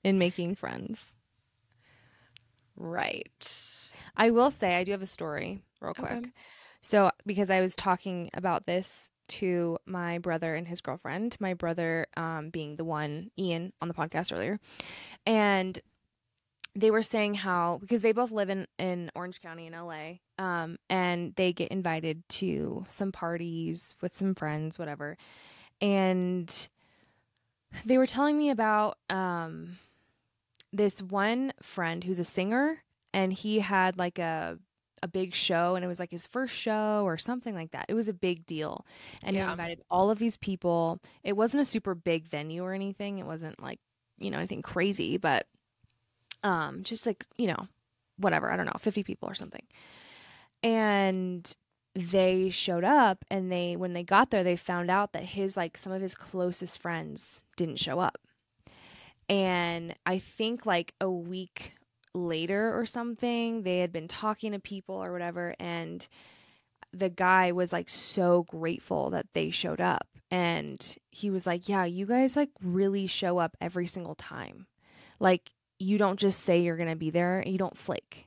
in 0.04 0.18
making 0.18 0.56
friends. 0.56 1.14
right. 2.76 3.78
I 4.16 4.30
will 4.30 4.50
say 4.50 4.76
I 4.76 4.84
do 4.84 4.92
have 4.92 5.02
a 5.02 5.06
story 5.06 5.62
real 5.80 5.94
quick. 5.94 6.12
Okay. 6.12 6.32
So, 6.82 7.10
because 7.26 7.50
I 7.50 7.60
was 7.60 7.76
talking 7.76 8.30
about 8.34 8.66
this 8.66 9.10
to 9.28 9.78
my 9.86 10.18
brother 10.18 10.54
and 10.54 10.68
his 10.68 10.80
girlfriend, 10.80 11.36
my 11.40 11.54
brother 11.54 12.06
um, 12.16 12.50
being 12.50 12.76
the 12.76 12.84
one, 12.84 13.30
Ian, 13.38 13.72
on 13.82 13.88
the 13.88 13.94
podcast 13.94 14.32
earlier. 14.32 14.60
And 15.26 15.78
they 16.74 16.90
were 16.90 17.02
saying 17.02 17.34
how, 17.34 17.78
because 17.80 18.02
they 18.02 18.12
both 18.12 18.30
live 18.30 18.48
in, 18.48 18.66
in 18.78 19.10
Orange 19.14 19.40
County 19.40 19.66
in 19.66 19.72
LA, 19.72 20.14
um, 20.38 20.78
and 20.88 21.34
they 21.36 21.52
get 21.52 21.70
invited 21.70 22.26
to 22.28 22.86
some 22.88 23.12
parties 23.12 23.94
with 24.00 24.14
some 24.14 24.34
friends, 24.34 24.78
whatever. 24.78 25.16
And 25.80 26.68
they 27.84 27.98
were 27.98 28.06
telling 28.06 28.38
me 28.38 28.50
about 28.50 28.98
um, 29.10 29.78
this 30.72 31.02
one 31.02 31.52
friend 31.62 32.02
who's 32.02 32.18
a 32.18 32.24
singer, 32.24 32.82
and 33.12 33.32
he 33.32 33.58
had 33.58 33.98
like 33.98 34.18
a 34.18 34.58
a 35.02 35.08
big 35.08 35.34
show 35.34 35.74
and 35.74 35.84
it 35.84 35.88
was 35.88 35.98
like 35.98 36.12
his 36.12 36.28
first 36.28 36.54
show 36.54 37.02
or 37.04 37.18
something 37.18 37.54
like 37.54 37.72
that. 37.72 37.86
It 37.88 37.94
was 37.94 38.08
a 38.08 38.12
big 38.12 38.46
deal. 38.46 38.86
And 39.22 39.34
he 39.34 39.42
invited 39.42 39.80
all 39.90 40.10
of 40.10 40.18
these 40.20 40.36
people. 40.36 41.00
It 41.24 41.36
wasn't 41.36 41.62
a 41.62 41.64
super 41.64 41.94
big 41.96 42.28
venue 42.28 42.62
or 42.62 42.72
anything. 42.72 43.18
It 43.18 43.26
wasn't 43.26 43.60
like, 43.60 43.80
you 44.18 44.30
know, 44.30 44.38
anything 44.38 44.62
crazy, 44.62 45.16
but 45.16 45.46
um 46.42 46.82
just 46.82 47.06
like, 47.06 47.24
you 47.36 47.48
know, 47.48 47.68
whatever, 48.18 48.50
I 48.50 48.56
don't 48.56 48.66
know, 48.66 48.78
50 48.78 49.02
people 49.02 49.28
or 49.28 49.34
something. 49.34 49.64
And 50.62 51.50
they 51.94 52.50
showed 52.50 52.84
up 52.84 53.24
and 53.30 53.52
they 53.52 53.76
when 53.76 53.92
they 53.92 54.02
got 54.02 54.30
there 54.30 54.42
they 54.42 54.56
found 54.56 54.90
out 54.90 55.12
that 55.12 55.24
his 55.24 55.58
like 55.58 55.76
some 55.76 55.92
of 55.92 56.00
his 56.00 56.14
closest 56.14 56.80
friends 56.80 57.40
didn't 57.56 57.76
show 57.78 58.00
up. 58.00 58.18
And 59.28 59.94
I 60.06 60.18
think 60.18 60.66
like 60.66 60.94
a 61.00 61.10
week 61.10 61.74
later 62.14 62.78
or 62.78 62.86
something, 62.86 63.62
they 63.62 63.78
had 63.78 63.92
been 63.92 64.08
talking 64.08 64.52
to 64.52 64.58
people 64.58 64.96
or 64.96 65.12
whatever, 65.12 65.54
and 65.58 66.06
the 66.92 67.08
guy 67.08 67.52
was 67.52 67.72
like 67.72 67.88
so 67.88 68.44
grateful 68.44 69.10
that 69.10 69.26
they 69.32 69.50
showed 69.50 69.80
up. 69.80 70.06
And 70.30 70.96
he 71.10 71.30
was 71.30 71.46
like, 71.46 71.68
Yeah, 71.68 71.84
you 71.84 72.06
guys 72.06 72.36
like 72.36 72.50
really 72.62 73.06
show 73.06 73.38
up 73.38 73.56
every 73.60 73.86
single 73.86 74.14
time. 74.14 74.66
Like, 75.20 75.50
you 75.82 75.98
don't 75.98 76.18
just 76.18 76.40
say 76.40 76.60
you're 76.60 76.76
going 76.76 76.88
to 76.88 76.96
be 76.96 77.10
there, 77.10 77.40
and 77.40 77.50
you 77.52 77.58
don't 77.58 77.76
flake. 77.76 78.26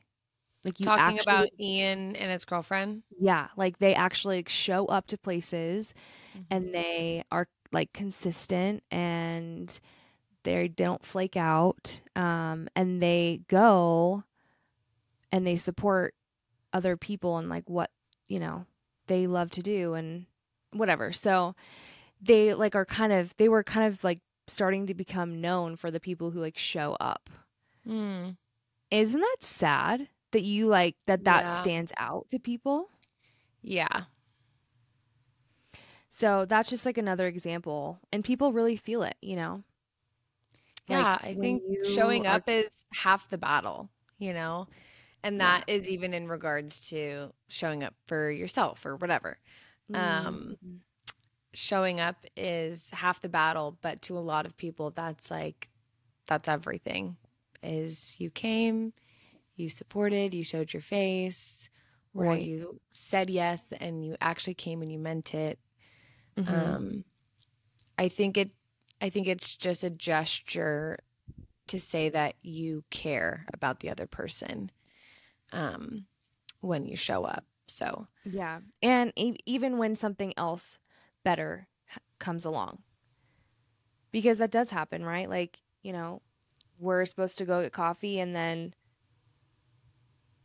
Like, 0.64 0.80
you 0.80 0.86
Talking 0.86 1.20
actually, 1.20 1.22
about 1.32 1.50
Ian 1.60 2.16
and 2.16 2.32
his 2.32 2.44
girlfriend. 2.46 3.04
yeah, 3.20 3.48
like 3.56 3.78
they 3.80 3.94
actually 3.96 4.38
like, 4.38 4.50
show 4.50 4.86
up 4.88 5.08
to 5.08 5.18
places 5.18 5.94
Mm-hmm. 6.36 6.44
and 6.52 6.74
they 6.74 7.24
are 7.32 7.48
like 7.72 7.94
consistent 7.94 8.84
and 8.92 9.80
they 10.44 10.68
don't 10.68 11.04
flake 11.06 11.36
out 11.38 12.02
um 12.16 12.68
and 12.76 13.02
they 13.02 13.42
go 13.48 14.24
and 15.32 15.48
they 15.48 15.56
support 15.56 16.14
other 16.74 16.98
people 16.98 17.38
and 17.38 17.50
like 17.50 17.70
what 17.70 17.90
you 18.28 18.40
know 18.40 18.66
they 19.08 19.28
love 19.28 19.50
to 19.52 19.62
do 19.62 19.94
and 19.94 20.26
whatever 20.74 21.12
so 21.14 21.56
they 22.22 22.54
like 22.54 22.76
are 22.76 22.86
kind 22.86 23.14
of 23.14 23.34
they 23.38 23.48
were 23.50 23.64
kind 23.64 23.88
of 23.92 24.04
like 24.04 24.20
starting 24.48 24.86
to 24.88 24.94
become 24.94 25.40
known 25.42 25.76
for 25.76 25.90
the 25.90 26.00
people 26.00 26.32
who 26.32 26.40
like 26.42 26.58
show 26.58 26.96
up 27.00 27.30
Mm. 27.88 28.38
isn't 28.92 29.20
that 29.20 29.38
sad 29.42 30.08
that 30.32 30.44
you 30.44 30.68
like 30.68 30.96
that 31.06 31.24
that 31.26 31.44
Yeah. 31.46 31.58
stands 31.58 31.92
out 31.98 32.30
to 32.32 32.40
people 32.40 32.90
Yeah. 33.62 34.06
so 36.10 36.46
that's 36.46 36.70
just 36.70 36.86
like 36.86 36.98
another 36.98 37.28
example 37.28 38.00
and 38.12 38.24
people 38.24 38.54
really 38.54 38.76
feel 38.76 39.04
it 39.04 39.16
you 39.22 39.36
know 39.36 39.64
Like, 40.88 41.00
Yeah, 41.00 41.18
I 41.22 41.34
think 41.34 41.64
showing 41.88 42.28
are- 42.28 42.36
up 42.36 42.48
is 42.48 42.86
half 42.94 43.28
the 43.32 43.40
battle, 43.40 43.90
you 44.20 44.34
know? 44.34 44.68
And 45.24 45.38
Yeah. 45.38 45.62
that 45.62 45.68
is 45.68 45.90
even 45.90 46.14
in 46.14 46.28
regards 46.28 46.90
to 46.90 47.34
showing 47.48 47.82
up 47.84 47.96
for 48.06 48.30
yourself 48.30 48.86
or 48.86 48.96
whatever. 48.96 49.40
Um, 49.92 50.58
Mm. 50.64 50.82
Showing 51.56 52.00
up 52.00 52.24
is 52.38 52.92
half 52.92 53.20
the 53.22 53.30
battle, 53.30 53.80
but 53.82 54.04
to 54.04 54.16
a 54.16 54.20
lot 54.20 54.46
of 54.46 54.56
people 54.58 54.92
that's 54.92 55.32
like 55.32 55.70
that's 56.28 56.48
everything. 56.48 57.18
Is 57.66 58.16
you 58.20 58.30
came, 58.32 58.94
you 59.56 59.70
supported, 59.70 60.34
you 60.34 60.44
showed 60.44 60.74
your 60.74 60.82
face, 60.82 61.70
or 62.16 62.28
Right. 62.28 62.50
you 62.50 62.80
said 62.92 63.30
yes 63.30 63.64
and 63.80 64.06
you 64.06 64.16
actually 64.22 64.56
came 64.56 64.82
and 64.82 64.92
you 64.92 65.00
meant 65.00 65.34
it. 65.34 65.60
Mhm. 66.38 66.80
um 66.80 67.04
i 67.98 68.08
think 68.10 68.38
it 68.38 68.52
i 69.02 69.10
think 69.10 69.28
it's 69.28 69.56
just 69.56 69.84
a 69.84 69.90
gesture 69.90 70.98
to 71.68 71.80
say 71.80 72.10
that 72.10 72.36
you 72.42 72.84
care 72.92 73.46
about 73.54 73.80
the 73.80 73.90
other 73.90 74.08
person 74.08 74.72
um 75.54 76.06
when 76.62 76.86
you 76.86 76.96
show 76.96 77.24
up 77.24 77.46
so 77.68 78.08
Yeah. 78.24 78.60
And 78.82 79.14
e- 79.16 79.38
even 79.46 79.78
when 79.78 79.96
something 79.96 80.34
else 80.38 80.80
better 81.24 81.68
comes 82.20 82.46
along. 82.46 82.84
Because 84.12 84.38
that 84.40 84.52
does 84.52 84.72
happen, 84.72 85.04
right? 85.04 85.30
Like, 85.30 85.60
you 85.84 85.92
know, 85.94 86.22
we're 86.80 87.06
supposed 87.06 87.38
to 87.40 87.46
go 87.46 87.62
get 87.64 87.72
coffee 87.74 88.20
and 88.20 88.36
then 88.36 88.74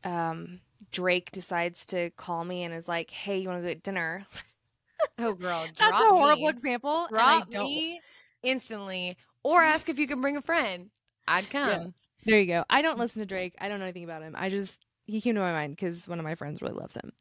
um 0.05 0.61
Drake 0.91 1.31
decides 1.31 1.85
to 1.87 2.11
call 2.11 2.45
me 2.45 2.65
and 2.65 2.75
is 2.75 2.89
like, 2.89 3.11
"Hey, 3.11 3.39
you 3.39 3.49
want 3.49 3.59
to 3.59 3.63
go 3.63 3.69
get 3.69 3.83
dinner?" 3.83 4.27
oh 5.19 5.35
girl 5.35 5.67
That's 5.79 5.93
a 5.93 6.09
horrible 6.09 6.43
me. 6.45 6.49
example. 6.49 7.07
and 7.11 7.19
I 7.19 7.37
drop 7.39 7.51
don't- 7.51 7.65
me 7.65 8.01
instantly 8.43 9.17
or 9.43 9.63
ask 9.63 9.89
if 9.89 9.99
you 9.99 10.07
can 10.07 10.21
bring 10.23 10.37
a 10.39 10.43
friend 10.43 10.89
i'd 11.29 11.51
come 11.51 11.93
There 12.25 12.41
you 12.41 12.47
go. 12.47 12.65
I 12.71 12.81
don't 12.83 12.99
listen 12.99 13.21
to 13.21 13.27
Drake. 13.27 13.55
I 13.61 13.69
don't 13.69 13.79
know 13.79 13.85
anything 13.87 14.05
about 14.05 14.23
him. 14.23 14.35
I 14.37 14.49
just 14.49 14.85
he 15.11 15.21
came 15.21 15.35
to 15.35 15.41
my 15.41 15.53
mind 15.53 15.77
because 15.77 16.07
one 16.09 16.19
of 16.19 16.25
my 16.25 16.35
friends 16.35 16.63
really 16.63 16.75
loves 16.75 16.95
him. 16.97 17.13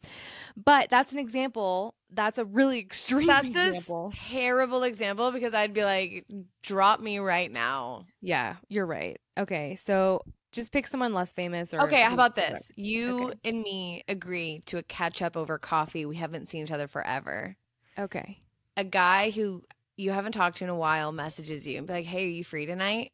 But 0.55 0.89
that's 0.89 1.11
an 1.11 1.19
example. 1.19 1.95
That's 2.11 2.37
a 2.37 2.45
really 2.45 2.79
extreme 2.89 3.27
that's 3.27 3.47
example. 3.47 4.11
a 4.13 4.17
terrible 4.31 4.83
example 4.83 5.31
because 5.31 5.53
i'd 5.53 5.73
be 5.73 5.83
like 5.83 6.25
drop 6.63 6.99
me 6.99 7.19
right 7.19 7.51
now 7.51 8.05
Yeah, 8.21 8.55
you're 8.67 8.85
right. 8.85 9.19
Okay, 9.37 9.75
so 9.75 10.23
just 10.51 10.71
pick 10.71 10.87
someone 10.87 11.13
less 11.13 11.31
famous 11.33 11.73
or 11.73 11.81
Okay, 11.81 12.01
how 12.01 12.13
about 12.13 12.35
this? 12.35 12.71
You 12.75 13.15
Okay. 13.31 13.39
and 13.45 13.61
me 13.61 14.03
agree 14.07 14.63
to 14.65 14.77
a 14.79 14.83
catch 14.83 15.21
up 15.21 15.37
over 15.37 15.57
coffee. 15.59 16.05
We 16.05 16.15
haven't 16.15 16.47
seen 16.47 16.63
each 16.63 16.71
other 16.71 16.87
forever. 16.87 17.55
Okay. 17.97 18.39
A 18.75 18.83
guy 18.83 19.29
who 19.29 19.63
you 19.97 20.11
haven't 20.11 20.31
talked 20.31 20.57
to 20.57 20.63
in 20.63 20.69
a 20.69 20.75
while 20.75 21.11
messages 21.11 21.67
you 21.67 21.77
and 21.77 21.85
be 21.85 21.93
like, 21.93 22.05
"Hey, 22.05 22.25
are 22.25 22.29
you 22.29 22.43
free 22.43 22.65
tonight?" 22.65 23.11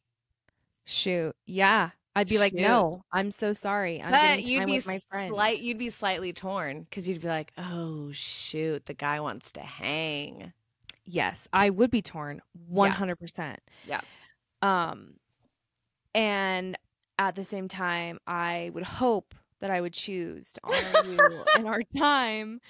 Shoot. 0.85 1.35
Yeah. 1.45 1.89
I'd 2.15 2.29
be 2.29 2.37
like, 2.37 2.51
Shoot. 2.51 2.61
"No, 2.61 3.03
I'm 3.11 3.31
so 3.31 3.53
sorry. 3.53 4.01
I'm 4.01 4.11
but 4.11 4.43
you'd 4.43 4.65
be 4.65 4.73
with 4.73 4.87
my 4.87 4.99
friend." 5.09 5.33
slight. 5.33 5.59
You'd 5.59 5.77
be 5.77 5.89
slightly 5.89 6.31
torn 6.33 6.83
because 6.83 7.07
you'd 7.07 7.21
be 7.21 7.27
like, 7.27 7.51
"Oh 7.57 8.11
shoot, 8.13 8.85
the 8.85 8.93
guy 8.93 9.19
wants 9.19 9.51
to 9.53 9.61
hang." 9.61 10.53
yes, 11.05 11.47
I 11.53 11.69
would 11.69 11.91
be 11.91 12.01
torn 12.01 12.41
100%. 12.71 13.57
Yeah. 13.87 14.01
Um 14.61 15.15
and 16.13 16.77
at 17.19 17.35
the 17.35 17.43
same 17.43 17.67
time, 17.67 18.19
I 18.25 18.71
would 18.73 18.83
hope 18.83 19.35
that 19.59 19.69
I 19.69 19.81
would 19.81 19.93
choose 19.93 20.53
to 20.53 20.61
honor 20.63 21.11
you 21.11 21.43
and 21.57 21.67
our 21.67 21.83
time 21.97 22.61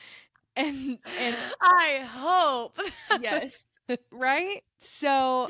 and 0.56 1.00
and 1.20 1.36
I 1.62 2.06
hope. 2.08 2.78
yes, 3.22 3.64
right? 4.12 4.64
So 4.80 5.48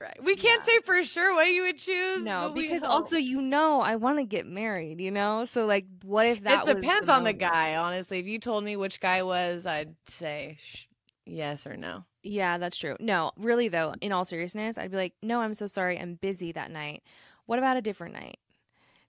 right. 0.00 0.16
We 0.22 0.36
can't 0.36 0.62
Yeah. 0.62 0.74
say 0.74 0.80
for 0.84 1.02
sure 1.04 1.34
what 1.34 1.48
you 1.48 1.62
would 1.62 1.78
choose. 1.78 2.22
no, 2.24 2.50
but 2.54 2.60
because 2.60 2.82
hope. 2.82 2.90
also 2.92 3.16
you 3.16 3.40
know 3.40 3.80
I 3.80 3.96
want 3.96 4.18
to 4.18 4.24
get 4.24 4.46
married, 4.46 5.00
you 5.00 5.10
know? 5.10 5.44
So 5.44 5.66
like 5.66 5.86
what 6.02 6.26
if 6.26 6.42
that 6.42 6.66
it 6.68 6.76
depends 6.80 7.08
on 7.08 7.24
the 7.24 7.32
guy. 7.32 7.76
Honestly, 7.76 8.18
if 8.18 8.26
you 8.26 8.38
told 8.38 8.64
me 8.64 8.76
which 8.76 9.00
guy 9.00 9.22
was, 9.22 9.66
I'd 9.66 9.94
say 10.06 10.58
sh- 10.62 10.84
yes 11.24 11.66
or 11.66 11.76
no. 11.76 12.04
Yeah, 12.22 12.58
that's 12.58 12.76
true. 12.76 12.96
No, 13.00 13.30
really 13.36 13.68
though, 13.68 13.94
in 14.00 14.12
all 14.12 14.24
seriousness, 14.24 14.78
I'd 14.78 14.90
be 14.90 14.96
like, 14.96 15.14
"No, 15.22 15.40
I'm 15.40 15.54
so 15.54 15.66
sorry. 15.68 15.98
I'm 15.98 16.14
busy 16.16 16.50
that 16.52 16.70
night. 16.72 17.02
What 17.46 17.58
about 17.60 17.76
a 17.76 17.82
different 17.82 18.14
night?" 18.14 18.38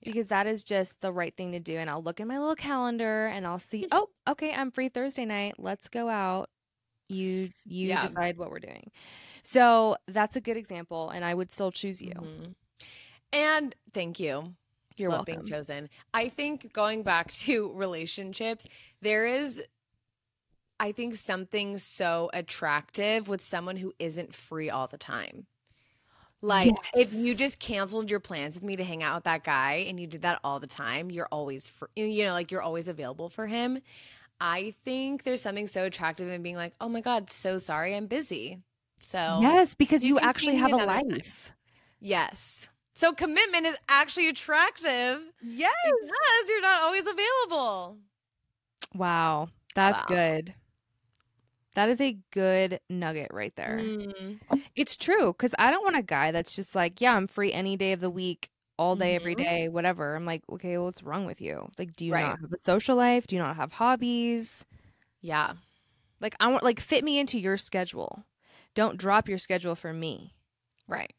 Yeah. 0.02 0.12
Because 0.12 0.28
that 0.28 0.46
is 0.46 0.64
just 0.64 1.02
the 1.02 1.12
right 1.12 1.36
thing 1.36 1.54
to 1.54 1.60
do 1.60 1.76
and 1.78 1.90
I'll 1.90 2.04
look 2.04 2.20
at 2.22 2.28
my 2.28 2.38
little 2.38 2.56
calendar 2.56 3.26
and 3.26 3.48
I'll 3.48 3.58
see, 3.60 3.88
"Oh, 3.92 4.10
okay, 4.28 4.54
I'm 4.54 4.70
free 4.72 4.90
Thursday 4.90 5.26
night. 5.26 5.56
Let's 5.58 5.88
go 5.90 6.08
out." 6.10 6.50
You 7.10 7.52
you 7.66 7.88
Yeah. 7.88 8.02
decide 8.02 8.38
what 8.38 8.52
we're 8.52 8.60
doing. 8.60 8.92
So, 9.50 9.95
that's 10.10 10.36
a 10.36 10.41
good 10.41 10.58
example 10.58 11.10
and 11.10 11.24
I 11.24 11.34
would 11.34 11.52
still 11.52 11.72
choose 11.72 12.02
you. 12.02 12.12
Mhm. 12.12 12.56
And 13.32 13.76
thank 13.93 14.20
you. 14.20 14.56
You're 14.98 15.10
love 15.10 15.20
welcome. 15.28 15.36
being 15.36 15.45
chosen. 15.45 15.89
I 16.14 16.28
think 16.28 16.74
going 16.74 17.04
back 17.04 17.32
to 17.45 17.72
relationships, 17.74 18.68
there 19.02 19.26
is 19.26 19.64
I 20.80 20.91
think 20.91 21.16
something 21.16 21.78
so 21.78 22.30
attractive 22.34 23.28
with 23.28 23.43
someone 23.43 23.78
who 23.78 23.93
isn't 24.00 24.36
free 24.36 24.70
all 24.70 24.88
the 24.88 24.98
time. 24.98 25.48
Like 26.41 26.74
if 26.93 27.14
you 27.14 27.34
just 27.36 27.60
canceled 27.60 28.10
your 28.12 28.20
plans 28.20 28.56
with 28.56 28.64
me 28.64 28.76
to 28.76 28.84
hang 28.84 29.02
out 29.04 29.16
with 29.18 29.24
that 29.26 29.43
guy 29.43 29.86
and 29.88 30.00
you 30.00 30.08
did 30.08 30.22
that 30.24 30.39
all 30.43 30.60
the 30.60 30.68
time, 30.68 31.10
you're 31.10 31.28
always 31.32 31.68
free, 31.68 31.88
you 31.95 32.26
know, 32.26 32.34
like 32.34 32.52
you're 32.52 32.62
always 32.62 32.88
available 32.88 33.30
for 33.30 33.48
him. 33.48 33.80
I 34.41 34.76
think 34.86 35.24
there's 35.24 35.41
something 35.41 35.68
so 35.68 35.86
attractive 35.86 36.30
in 36.30 36.43
being 36.43 36.56
like, 36.58 36.74
"Oh 36.82 36.89
my 36.89 37.02
god, 37.02 37.30
so 37.32 37.58
sorry, 37.58 37.95
I'm 37.95 38.08
busy." 38.08 38.62
So, 39.00 39.60
Yes, 39.60 39.76
because 39.76 40.06
you 40.06 40.18
you, 40.18 40.20
actually 40.20 40.56
have 40.56 40.74
a 40.74 40.78
time. 40.78 40.78
life. 40.78 41.54
yes. 42.00 42.70
So 42.95 43.14
commitment 43.14 43.66
is 43.66 43.78
actually 43.89 44.28
attractive 44.30 45.22
Yes. 45.41 45.72
because 45.84 46.50
you're 46.50 46.62
not 46.62 46.82
always 46.82 47.06
available. 47.08 47.98
Wow. 48.93 49.50
That's 49.76 50.02
Wow. 50.02 50.04
good. 50.04 50.56
That 51.76 51.89
is 51.89 52.02
a 52.02 52.18
good 52.32 52.80
nugget 52.89 53.32
right 53.34 53.56
there. 53.56 53.91
Mm. 54.08 54.39
It's 54.76 54.98
true 54.98 55.34
because 55.34 55.56
I 55.60 55.72
don't 55.72 55.84
want 55.84 55.98
a 55.98 56.04
guy 56.04 56.32
that's 56.32 56.56
just 56.56 56.76
like, 56.76 57.02
yeah, 57.02 57.16
I'm 57.16 57.28
free 57.28 57.54
any 57.54 57.78
day 57.78 57.93
of 57.93 58.02
the 58.02 58.10
week, 58.10 58.50
all 58.78 58.95
day, 58.95 59.16
every 59.16 59.36
Mhm. 59.36 59.43
day, 59.48 59.70
whatever. 59.70 60.16
I'm 60.16 60.26
like, 60.26 60.43
okay, 60.52 60.78
well, 60.78 60.86
what's 60.88 61.04
wrong 61.04 61.26
with 61.26 61.41
you? 61.41 61.70
Like, 61.80 61.95
do 61.95 62.06
you 62.06 62.16
Right. 62.16 62.20
not 62.20 62.39
have 62.41 62.54
a 62.54 62.60
social 62.62 62.95
life? 62.95 63.28
Do 63.28 63.36
you 63.36 63.41
not 63.41 63.58
have 63.58 63.74
hobbies? 63.74 64.66
Yeah. 65.22 65.54
Like, 66.22 66.36
I 66.39 66.48
want, 66.48 66.64
like, 66.64 66.80
fit 66.80 67.04
me 67.04 67.20
into 67.20 67.39
your 67.39 67.58
schedule. 67.58 68.24
Don't 68.78 69.00
drop 69.00 69.28
your 69.28 69.40
schedule 69.40 69.74
for 69.74 69.92
me. 69.92 70.36
Right. 70.88 71.12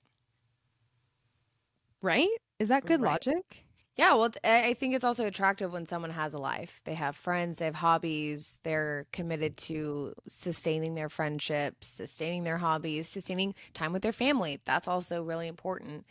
Right? 2.01 2.29
Is 2.61 2.69
that 2.69 2.85
good 2.87 3.01
Right. 3.01 3.11
logic? 3.27 3.65
Yeah, 3.97 4.15
well, 4.15 4.31
I 4.45 4.75
think 4.75 4.95
it's 4.95 5.03
also 5.05 5.27
attractive 5.27 5.73
when 5.73 5.85
someone 5.85 6.13
has 6.13 6.35
a 6.35 6.39
life. 6.39 6.81
They 6.85 6.95
have 6.95 7.17
friends, 7.17 7.59
they 7.59 7.65
have 7.65 7.75
hobbies, 7.75 8.57
they're 8.63 9.07
committed 9.13 9.57
to 9.57 10.15
sustaining 10.29 10.95
their 10.95 11.09
friendships, 11.09 11.89
sustaining 11.89 12.45
their 12.45 12.59
hobbies, 12.59 13.09
sustaining 13.09 13.57
time 13.75 13.93
with 13.93 14.03
their 14.03 14.13
family. 14.13 14.61
That's 14.65 14.87
also 14.87 15.25
really 15.25 15.49
important. 15.49 16.07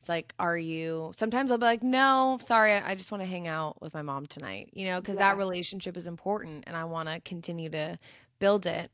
It's 0.00 0.08
like, 0.10 0.34
are 0.38 0.58
you, 0.58 1.12
sometimes 1.16 1.50
I'll 1.50 1.56
be 1.56 1.64
like, 1.64 1.82
no, 1.82 2.36
sorry, 2.42 2.74
I 2.74 2.90
I 2.90 2.94
just 2.94 3.10
want 3.10 3.22
to 3.22 3.26
hang 3.26 3.48
out 3.48 3.80
with 3.80 3.94
my 3.94 4.02
mom 4.02 4.26
tonight, 4.26 4.68
you 4.74 4.84
know, 4.84 5.00
because 5.00 5.16
Yeah. 5.16 5.30
that 5.30 5.38
relationship 5.38 5.96
is 5.96 6.06
important 6.06 6.64
and 6.66 6.76
I 6.76 6.84
want 6.84 7.08
to 7.08 7.20
continue 7.20 7.70
to 7.70 7.98
build 8.38 8.66
it. 8.66 8.90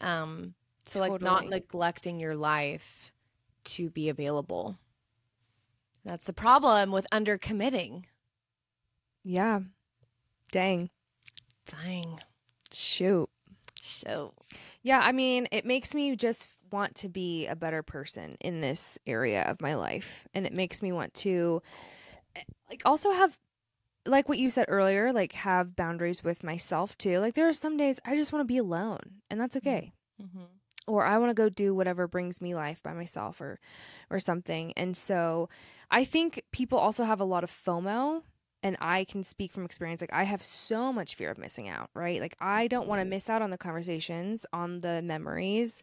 Um, 0.00 0.54
so, 0.86 1.00
like, 1.00 1.20
not 1.20 1.48
neglecting 1.48 2.20
your 2.20 2.36
life 2.36 3.12
to 3.64 3.90
be 3.90 4.08
available. 4.08 4.78
That's 6.04 6.26
the 6.26 6.32
problem 6.32 6.92
with 6.92 7.06
undercommitting. 7.12 8.04
Yeah. 9.22 9.60
Dang. 10.52 10.90
Dang. 11.66 12.20
Shoot. 12.72 13.30
So 13.80 14.32
Yeah, 14.82 15.00
I 15.00 15.12
mean, 15.12 15.48
it 15.50 15.64
makes 15.64 15.94
me 15.94 16.14
just 16.16 16.46
want 16.70 16.94
to 16.96 17.08
be 17.08 17.46
a 17.46 17.56
better 17.56 17.82
person 17.82 18.36
in 18.40 18.60
this 18.60 18.98
area 19.06 19.42
of 19.42 19.60
my 19.60 19.74
life. 19.74 20.26
And 20.34 20.46
it 20.46 20.52
makes 20.52 20.82
me 20.82 20.92
want 20.92 21.14
to 21.14 21.62
eh, 22.36 22.42
like 22.68 22.82
also 22.84 23.10
have 23.12 23.38
like 24.06 24.28
what 24.28 24.38
you 24.38 24.50
said 24.50 24.66
earlier, 24.68 25.12
like 25.12 25.32
have 25.32 25.76
boundaries 25.76 26.22
with 26.22 26.44
myself 26.44 26.96
too. 26.98 27.18
Like 27.18 27.34
there 27.34 27.48
are 27.48 27.54
some 27.54 27.76
days 27.76 28.00
I 28.04 28.16
just 28.16 28.32
want 28.32 28.42
to 28.42 28.52
be 28.52 28.58
alone, 28.58 29.22
and 29.30 29.40
that's 29.40 29.56
okay. 29.56 29.92
Or 30.86 31.04
I 31.04 31.18
want 31.18 31.30
to 31.30 31.34
go 31.34 31.48
do 31.48 31.74
whatever 31.74 32.06
brings 32.06 32.40
me 32.40 32.54
life 32.54 32.82
by 32.82 32.92
myself 32.92 33.40
or 33.40 33.58
or 34.10 34.18
something. 34.18 34.72
And 34.76 34.96
so 34.96 35.48
I 35.90 36.04
think 36.04 36.42
people 36.52 36.78
also 36.78 37.04
have 37.04 37.20
a 37.20 37.24
lot 37.24 37.44
of 37.44 37.50
FOMO 37.50 38.22
and 38.62 38.76
I 38.80 39.04
can 39.04 39.22
speak 39.24 39.52
from 39.52 39.64
experience 39.64 40.00
like 40.00 40.12
I 40.12 40.24
have 40.24 40.42
so 40.42 40.92
much 40.92 41.14
fear 41.14 41.30
of 41.30 41.38
missing 41.38 41.68
out, 41.68 41.90
right? 41.94 42.20
Like 42.20 42.36
I 42.40 42.66
don't 42.66 42.88
want 42.88 43.00
to 43.00 43.04
miss 43.04 43.30
out 43.30 43.42
on 43.42 43.50
the 43.50 43.58
conversations, 43.58 44.46
on 44.52 44.80
the 44.80 45.02
memories, 45.02 45.82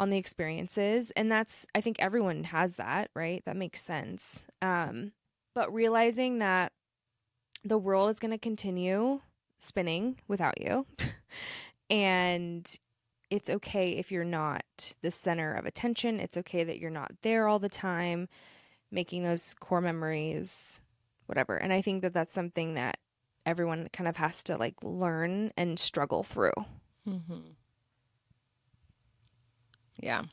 on 0.00 0.10
the 0.10 0.18
experiences, 0.18 1.10
and 1.12 1.30
that's 1.30 1.66
I 1.74 1.80
think 1.80 1.96
everyone 1.98 2.44
has 2.44 2.76
that, 2.76 3.10
right? 3.14 3.42
That 3.46 3.56
makes 3.56 3.80
sense. 3.82 4.44
Um 4.60 5.12
but 5.54 5.72
realizing 5.72 6.38
that 6.38 6.72
the 7.64 7.78
world 7.78 8.10
is 8.10 8.18
going 8.18 8.30
to 8.30 8.38
continue 8.38 9.20
spinning 9.58 10.18
without 10.28 10.60
you. 10.60 10.86
and 11.90 12.66
it's 13.32 13.48
okay 13.48 13.92
if 13.92 14.12
you're 14.12 14.24
not 14.24 14.94
the 15.00 15.10
center 15.10 15.54
of 15.54 15.64
attention. 15.64 16.20
It's 16.20 16.36
okay 16.36 16.64
that 16.64 16.78
you're 16.78 16.90
not 16.90 17.10
there 17.22 17.48
all 17.48 17.58
the 17.58 17.68
time, 17.70 18.28
making 18.90 19.22
those 19.22 19.54
core 19.58 19.80
memories, 19.80 20.82
whatever. 21.24 21.56
And 21.56 21.72
I 21.72 21.80
think 21.80 22.02
that 22.02 22.12
that's 22.12 22.34
something 22.34 22.74
that 22.74 22.98
everyone 23.46 23.88
kind 23.90 24.06
of 24.06 24.16
has 24.16 24.42
to 24.44 24.58
like 24.58 24.74
learn 24.82 25.50
and 25.56 25.78
struggle 25.78 26.22
through. 26.22 26.52
Mm-hmm. 27.08 27.40
Yeah, 29.98 30.24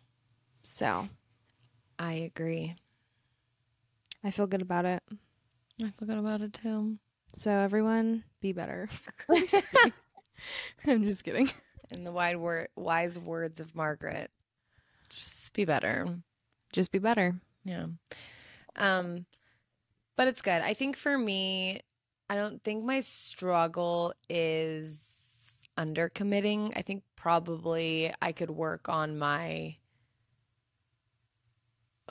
So 0.64 1.08
I 1.98 2.14
agree. 2.14 2.76
I 4.26 4.32
feel 4.32 4.48
good 4.48 4.62
about 4.62 4.84
it. 4.84 5.02
I 5.82 5.90
feel 5.92 6.06
good 6.06 6.18
about 6.18 6.42
it 6.42 6.52
too. 6.52 6.98
So 7.32 7.50
everyone, 7.50 8.26
be 8.42 8.52
better. 8.52 8.90
I'm 10.86 11.06
just 11.06 11.24
kidding. 11.24 11.50
In 11.92 12.04
the 12.04 12.12
wide 12.12 12.38
word, 12.38 12.70
wise 12.76 13.18
words 13.18 13.60
of 13.60 13.76
Margaret, 13.76 14.30
just 15.10 15.54
be 15.54 15.66
better. 15.66 16.08
Just 16.72 16.92
be 16.92 17.00
better. 17.00 17.40
Yeah. 17.66 17.88
Um, 18.76 19.26
but 20.16 20.28
it's 20.28 20.42
good. 20.42 20.62
I 20.62 20.74
think 20.74 20.96
for 20.98 21.18
me, 21.18 21.82
I 22.30 22.36
don't 22.36 22.64
think 22.64 22.84
my 22.84 23.00
struggle 23.00 24.14
is 24.30 25.64
undercommitting. 25.78 26.74
I 26.76 26.84
think 26.84 27.04
probably 27.16 28.14
I 28.22 28.34
could 28.34 28.52
work 28.52 28.88
on 28.88 29.18
my 29.18 29.78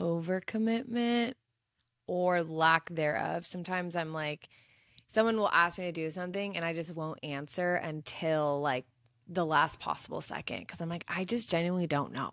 overcommitment 0.01 1.35
or 2.07 2.43
lack 2.43 2.89
thereof. 2.91 3.47
Sometimes 3.47 3.95
I'm 3.95 4.13
like, 4.13 4.49
someone 5.09 5.37
will 5.37 5.51
ask 5.51 5.79
me 5.79 5.85
to 5.85 5.93
do 5.93 6.11
something 6.11 6.57
and 6.57 6.65
I 6.65 6.75
just 6.75 6.95
won't 6.95 7.21
answer 7.23 7.77
until 7.77 8.61
like 8.61 8.87
the 9.29 9.45
last 9.45 9.81
possible 9.81 10.21
second 10.21 10.61
because 10.61 10.81
I'm 10.81 10.89
like, 10.89 11.05
I 11.09 11.25
just 11.25 11.51
genuinely 11.51 11.87
don't 11.87 12.13
know. 12.13 12.31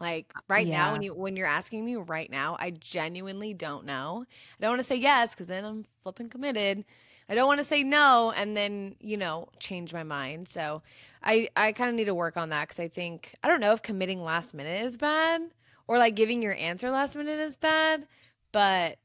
Like 0.00 0.32
right 0.48 0.66
now, 0.66 0.92
when 0.92 1.02
you 1.02 1.14
when 1.14 1.36
you're 1.36 1.46
asking 1.46 1.84
me 1.84 1.94
right 1.94 2.28
now, 2.28 2.56
I 2.58 2.70
genuinely 2.70 3.54
don't 3.54 3.86
know. 3.86 4.24
I 4.26 4.60
don't 4.60 4.72
want 4.72 4.80
to 4.80 4.86
say 4.86 4.96
yes 4.96 5.32
because 5.32 5.46
then 5.46 5.64
I'm 5.64 5.84
flipping 6.02 6.28
committed. 6.28 6.84
I 7.28 7.36
don't 7.36 7.46
want 7.46 7.60
to 7.60 7.64
say 7.64 7.84
no 7.84 8.32
and 8.34 8.56
then 8.56 8.96
you 9.00 9.16
know 9.16 9.48
change 9.60 9.92
my 9.92 10.02
mind. 10.02 10.48
So 10.48 10.82
I 11.22 11.48
I 11.54 11.70
kind 11.70 11.88
of 11.88 11.94
need 11.94 12.06
to 12.06 12.16
work 12.16 12.36
on 12.36 12.48
that 12.48 12.68
because 12.68 12.80
I 12.80 12.88
think 12.88 13.36
I 13.44 13.48
don't 13.48 13.60
know 13.60 13.72
if 13.72 13.82
committing 13.82 14.24
last 14.24 14.54
minute 14.54 14.82
is 14.84 14.96
bad 14.96 15.42
or 15.86 15.98
like 15.98 16.16
giving 16.16 16.42
your 16.42 16.56
answer 16.56 16.90
last 16.90 17.14
minute 17.14 17.38
is 17.38 17.56
bad, 17.56 18.08
but 18.50 18.98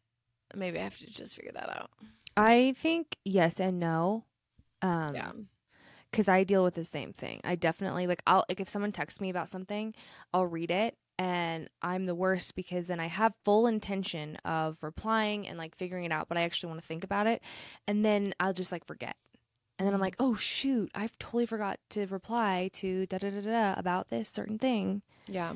maybe 0.56 0.80
I 0.80 0.84
have 0.84 0.98
to 0.98 1.06
just 1.06 1.36
figure 1.36 1.52
that 1.54 1.70
out. 1.70 1.92
I 2.36 2.74
think 2.76 3.18
yes 3.24 3.60
and 3.60 3.80
no. 3.80 4.24
Um, 4.82 5.14
yeah. 5.14 5.32
Because 6.12 6.28
I 6.28 6.44
deal 6.44 6.64
with 6.64 6.76
the 6.76 6.84
same 6.84 7.14
thing. 7.14 7.42
I 7.44 7.56
definitely 7.56 8.08
like 8.08 8.22
I'll 8.28 8.46
like 8.50 8.60
if 8.60 8.70
someone 8.70 8.92
texts 8.92 9.22
me 9.22 9.30
about 9.30 9.50
something, 9.50 9.94
I'll 10.34 10.46
read 10.46 10.72
it 10.72 10.98
and 11.20 11.70
I'm 11.82 12.06
the 12.06 12.16
worst 12.16 12.56
because 12.56 12.88
then 12.88 13.00
I 13.00 13.08
have 13.08 13.34
full 13.44 13.68
intention 13.68 14.38
of 14.46 14.78
replying 14.82 15.48
and 15.48 15.58
like 15.58 15.76
figuring 15.76 16.06
it 16.06 16.12
out, 16.12 16.28
but 16.30 16.38
I 16.38 16.42
actually 16.42 16.70
want 16.70 16.82
to 16.82 16.88
think 16.88 17.04
about 17.04 17.28
it 17.28 17.42
and 17.88 18.06
then 18.06 18.34
I'll 18.40 18.54
just 18.54 18.72
like 18.72 18.86
forget. 18.86 19.16
And 19.80 19.86
then 19.86 19.94
I'm 19.94 20.02
like, 20.02 20.18
mm. 20.18 20.26
"Oh 20.26 20.36
shoot, 20.36 20.90
I've 20.96 21.18
totally 21.20 21.46
forgot 21.46 21.80
to 21.92 22.08
reply 22.08 22.70
to 22.74 23.06
da 23.06 23.20
da 23.20 23.30
da 23.30 23.42
da 23.42 23.80
about 23.80 24.08
this 24.10 24.28
certain 24.30 24.58
thing." 24.58 25.04
Yeah. 25.28 25.54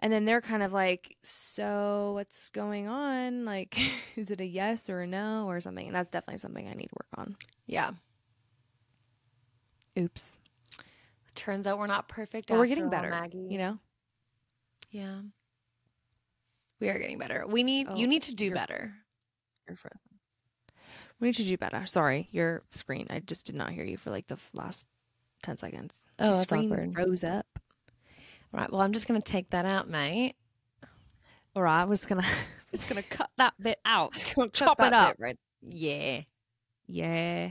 And 0.00 0.12
then 0.12 0.24
they're 0.24 0.40
kind 0.40 0.62
of 0.62 0.72
like, 0.72 1.16
"So, 1.22 2.12
what's 2.14 2.48
going 2.48 2.88
on? 2.88 3.44
Like 3.44 3.78
is 4.16 4.30
it 4.30 4.40
a 4.40 4.46
yes 4.46 4.88
or 4.88 5.00
a 5.00 5.06
no 5.06 5.46
or 5.46 5.60
something?" 5.60 5.86
And 5.86 5.94
that's 5.94 6.10
definitely 6.10 6.38
something 6.38 6.68
I 6.68 6.72
need 6.72 6.88
to 6.88 6.96
work 6.96 7.18
on. 7.18 7.36
Yeah. 7.66 7.90
Oops. 9.98 10.36
Turns 11.34 11.66
out 11.66 11.78
we're 11.78 11.86
not 11.86 12.08
perfect. 12.08 12.48
But 12.48 12.54
we're 12.54 12.64
after 12.64 12.68
getting 12.68 12.84
all, 12.84 12.90
better, 12.90 13.10
Maggie. 13.10 13.46
you 13.50 13.58
know? 13.58 13.78
Yeah. 14.90 15.20
We 16.80 16.88
are 16.88 16.98
getting 16.98 17.18
better. 17.18 17.44
We 17.46 17.62
need 17.62 17.88
Oh, 17.90 17.96
you 17.96 18.06
need 18.06 18.22
to 18.24 18.34
do 18.34 18.46
you're- 18.46 18.54
better. 18.54 18.94
You're 19.66 19.76
frozen. 19.76 19.98
We 21.20 21.28
need 21.28 21.34
to 21.34 21.44
do 21.44 21.56
better. 21.58 21.84
Sorry, 21.86 22.28
your 22.30 22.62
screen. 22.70 23.08
I 23.10 23.18
just 23.18 23.46
did 23.46 23.56
not 23.56 23.70
hear 23.72 23.84
you 23.84 23.96
for 23.96 24.10
like 24.10 24.28
the 24.28 24.38
last 24.52 24.86
ten 25.42 25.56
seconds. 25.58 26.02
Oh, 26.18 26.26
My 26.26 26.30
that's 26.34 26.42
screen 26.44 26.70
awkward. 26.72 26.94
froze 26.94 27.24
up. 27.24 27.46
All 28.54 28.60
right. 28.60 28.70
Well, 28.70 28.80
I'm 28.80 28.92
just 28.92 29.08
gonna 29.08 29.20
take 29.20 29.50
that 29.50 29.64
out, 29.66 29.88
mate. 29.90 30.36
All 31.56 31.62
right, 31.62 31.84
we're 31.84 31.94
just 31.96 32.08
gonna 32.08 32.22
we're 32.72 32.76
just 32.76 32.88
gonna 32.88 33.02
cut 33.02 33.30
that 33.36 33.54
bit 33.60 33.80
out. 33.84 34.12
Chop 34.52 34.80
it 34.80 34.92
up. 34.92 35.16
right- 35.18 35.38
Yeah. 35.60 36.22
Yeah. 36.86 37.50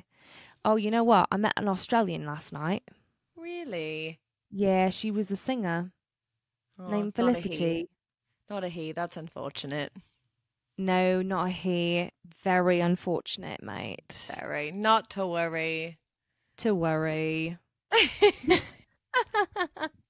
Oh, 0.67 0.75
you 0.75 0.91
know 0.91 1.05
what? 1.05 1.29
I 1.31 1.37
met 1.37 1.53
an 1.55 1.69
Australian 1.69 2.25
last 2.25 2.51
night. 2.51 2.83
Really? 3.37 4.19
Yeah, 4.51 4.89
she 4.89 5.11
was 5.11 5.29
the 5.29 5.37
singer 5.37 5.93
Oh, 6.77 6.89
named 6.89 7.17
not 7.17 7.29
a. 7.29 7.33
Felicity. 7.33 7.89
Not 8.49 8.65
a 8.65 8.67
he. 8.67 8.91
That's 8.91 9.15
unfortunate. 9.15 9.93
No, 10.77 11.21
not 11.21 11.47
a 11.47 11.49
he. 11.51 12.11
Very 12.43 12.81
unfortunate, 12.81 13.63
mate. 13.63 14.11
Sorry, 14.11 14.73
not 14.73 15.09
to 15.11 15.25
worry. 15.25 15.99
To 16.57 16.75
worry. 16.75 17.57